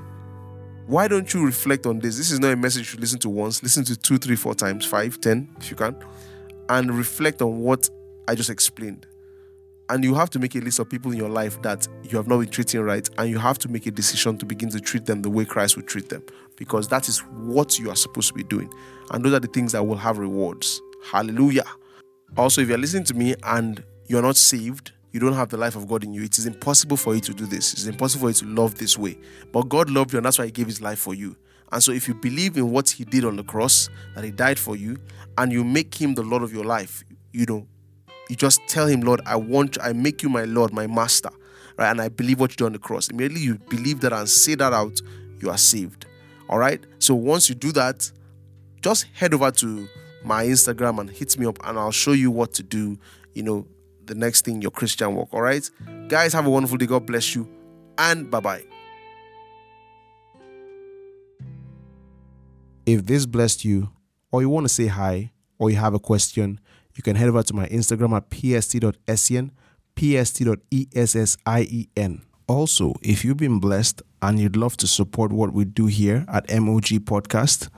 why 0.87 1.09
don't 1.09 1.33
you 1.35 1.44
reflect 1.44 1.85
on 1.85 1.99
this? 1.99 2.16
This 2.16 2.31
is 2.31 2.40
not 2.40 2.53
a 2.53 2.57
message 2.57 2.94
you 2.94 3.01
listen 3.01 3.18
to 3.20 3.29
once. 3.29 3.62
Listen 3.62 3.85
to 3.85 3.96
two, 3.96 4.16
three, 4.16 4.35
four 4.35 4.55
times, 4.55 4.87
five, 4.87 5.20
ten, 5.20 5.55
if 5.61 5.70
you 5.70 5.77
can, 5.77 5.94
and 6.70 6.90
reflect 6.90 7.42
on 7.42 7.61
what 7.61 7.88
I 8.27 8.35
just 8.35 8.49
explained. 8.49 9.07
And 9.90 10.03
you 10.05 10.14
have 10.14 10.31
to 10.31 10.38
make 10.38 10.55
a 10.55 10.61
list 10.61 10.79
of 10.79 10.88
people 10.88 11.12
in 11.12 11.18
your 11.18 11.29
life 11.29 11.61
that 11.61 11.87
you 12.05 12.16
have 12.16 12.29
not 12.29 12.38
been 12.38 12.49
treating 12.49 12.81
right, 12.81 13.07
and 13.18 13.29
you 13.29 13.38
have 13.38 13.59
to 13.59 13.68
make 13.68 13.87
a 13.87 13.90
decision 13.90 14.38
to 14.38 14.46
begin 14.46 14.70
to 14.70 14.81
treat 14.81 15.05
them 15.05 15.20
the 15.20 15.29
way 15.29 15.44
Christ 15.44 15.77
would 15.77 15.87
treat 15.87 16.09
them, 16.09 16.23
because 16.57 16.88
that 16.88 17.09
is 17.09 17.18
what 17.18 17.79
you 17.79 17.90
are 17.90 17.96
supposed 17.96 18.29
to 18.29 18.35
be 18.35 18.44
doing. 18.44 18.73
And 19.11 19.23
those 19.23 19.35
are 19.35 19.40
the 19.40 19.49
things 19.49 19.73
that 19.73 19.85
will 19.85 19.96
have 19.96 20.16
rewards. 20.16 20.81
Hallelujah. 21.05 21.66
Also, 22.37 22.61
if 22.61 22.69
you're 22.69 22.79
listening 22.79 23.05
to 23.05 23.14
me 23.14 23.35
and 23.43 23.83
you're 24.07 24.23
not 24.23 24.37
saved, 24.37 24.93
you 25.12 25.21
don't 25.21 25.33
have 25.33 25.49
the 25.49 25.57
life 25.57 25.77
of 25.77 25.88
God 25.88 26.05
in 26.05 26.14
you, 26.14 26.23
it 26.23 26.38
is 26.38 26.47
impossible 26.47 26.97
for 26.97 27.14
you 27.14 27.21
to 27.21 27.35
do 27.35 27.47
this. 27.47 27.73
It's 27.73 27.87
impossible 27.87 28.23
for 28.23 28.29
you 28.29 28.35
to 28.35 28.47
love 28.47 28.77
this 28.77 28.97
way. 28.97 29.19
But 29.53 29.69
God 29.69 29.90
loved 29.90 30.12
you, 30.12 30.19
and 30.19 30.27
that's 30.27 30.38
why 30.38 30.47
He 30.47 30.51
gave 30.53 30.66
His 30.66 30.81
life 30.81 30.99
for 30.99 31.14
you. 31.14 31.37
And 31.73 31.83
so, 31.83 31.93
if 31.93 32.09
you 32.09 32.14
believe 32.14 32.57
in 32.57 32.71
what 32.71 32.90
He 32.90 33.05
did 33.05 33.25
on 33.25 33.37
the 33.37 33.45
cross, 33.45 33.88
that 34.14 34.25
He 34.25 34.31
died 34.31 34.59
for 34.59 34.77
you, 34.77 34.99
and 35.38 35.53
you 35.53 35.64
make 35.64 36.01
Him 36.01 36.14
the 36.14 36.23
Lord 36.23 36.43
of 36.43 36.53
your 36.53 36.64
life, 36.64 37.05
you 37.33 37.47
know, 37.47 37.66
you 38.29 38.37
just 38.37 38.61
tell 38.69 38.87
Him, 38.87 39.01
Lord, 39.01 39.21
I 39.27 39.37
want, 39.37 39.79
I 39.83 39.93
make 39.93 40.23
you 40.23 40.29
my 40.29 40.45
Lord, 40.45 40.73
my 40.73 40.87
Master, 40.87 41.31
right? 41.77 41.90
And 41.90 42.01
I 42.01 42.09
believe 42.09 42.38
what 42.38 42.53
you 42.53 42.57
did 42.57 42.64
on 42.66 42.73
the 42.73 42.79
cross. 42.79 43.09
Immediately, 43.09 43.40
you 43.40 43.59
believe 43.69 44.01
that 44.01 44.12
and 44.12 44.29
say 44.29 44.55
that 44.55 44.73
out, 44.73 45.01
you 45.40 45.51
are 45.51 45.59
saved. 45.59 46.07
All 46.49 46.59
right. 46.59 46.85
So 46.99 47.14
once 47.14 47.49
you 47.49 47.55
do 47.55 47.73
that, 47.73 48.11
just 48.83 49.07
head 49.14 49.35
over 49.35 49.51
to 49.53 49.88
my 50.24 50.44
Instagram 50.44 50.98
and 51.00 51.11
hit 51.11 51.38
me 51.38 51.46
up, 51.46 51.59
and 51.64 51.78
I'll 51.78 51.90
show 51.90 52.12
you 52.12 52.30
what 52.30 52.52
to 52.54 52.62
do. 52.62 52.98
You 53.35 53.42
know, 53.42 53.66
the 54.04 54.14
next 54.14 54.44
thing 54.44 54.61
your 54.62 54.70
Christian 54.70 55.14
walk. 55.14 55.28
All 55.33 55.42
right, 55.42 55.68
guys, 56.09 56.33
have 56.33 56.46
a 56.46 56.50
wonderful 56.50 56.78
day. 56.78 56.87
God 56.87 57.06
bless 57.06 57.35
you, 57.35 57.48
and 57.98 58.30
bye 58.30 58.40
bye. 58.40 58.64
If 62.87 63.06
this 63.06 63.26
blessed 63.26 63.64
you, 63.64 63.90
or 64.33 64.42
you 64.42 64.48
want 64.48 64.64
to 64.64 64.72
say 64.72 64.87
hi, 64.87 65.33
or 65.59 65.70
you 65.70 65.76
have 65.76 65.94
a 65.94 66.00
question, 66.00 66.59
you 66.96 67.02
can 67.02 67.14
head 67.16 67.28
over 67.28 67.42
to 67.42 67.54
my 67.54 67.66
Instagram 67.66 68.16
at 68.16 68.30
pst.sien, 68.30 69.52
pst.essien. 69.94 71.40
Also, 72.48 72.94
if 73.00 73.24
you've 73.24 73.37
been 73.37 73.61
blessed 73.61 74.02
and 74.22 74.40
you'd 74.40 74.56
love 74.56 74.76
to 74.78 74.88
support 74.88 75.30
what 75.30 75.52
we 75.52 75.64
do 75.64 75.87
here 75.87 76.24
at 76.26 76.50
MOG 76.50 77.04
Podcast, 77.04 77.68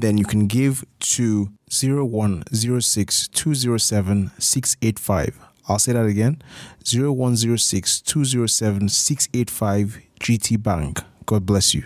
then 0.00 0.18
you 0.18 0.24
can 0.24 0.46
give 0.46 0.84
to 1.00 1.50
0106 1.70 3.28
207 3.28 4.30
685. 4.38 5.38
I'll 5.68 5.78
say 5.78 5.92
that 5.92 6.06
again 6.06 6.42
0106 6.84 8.00
207 8.00 8.88
685 8.88 10.02
GT 10.20 10.62
Bank. 10.62 11.00
God 11.26 11.46
bless 11.46 11.74
you. 11.74 11.84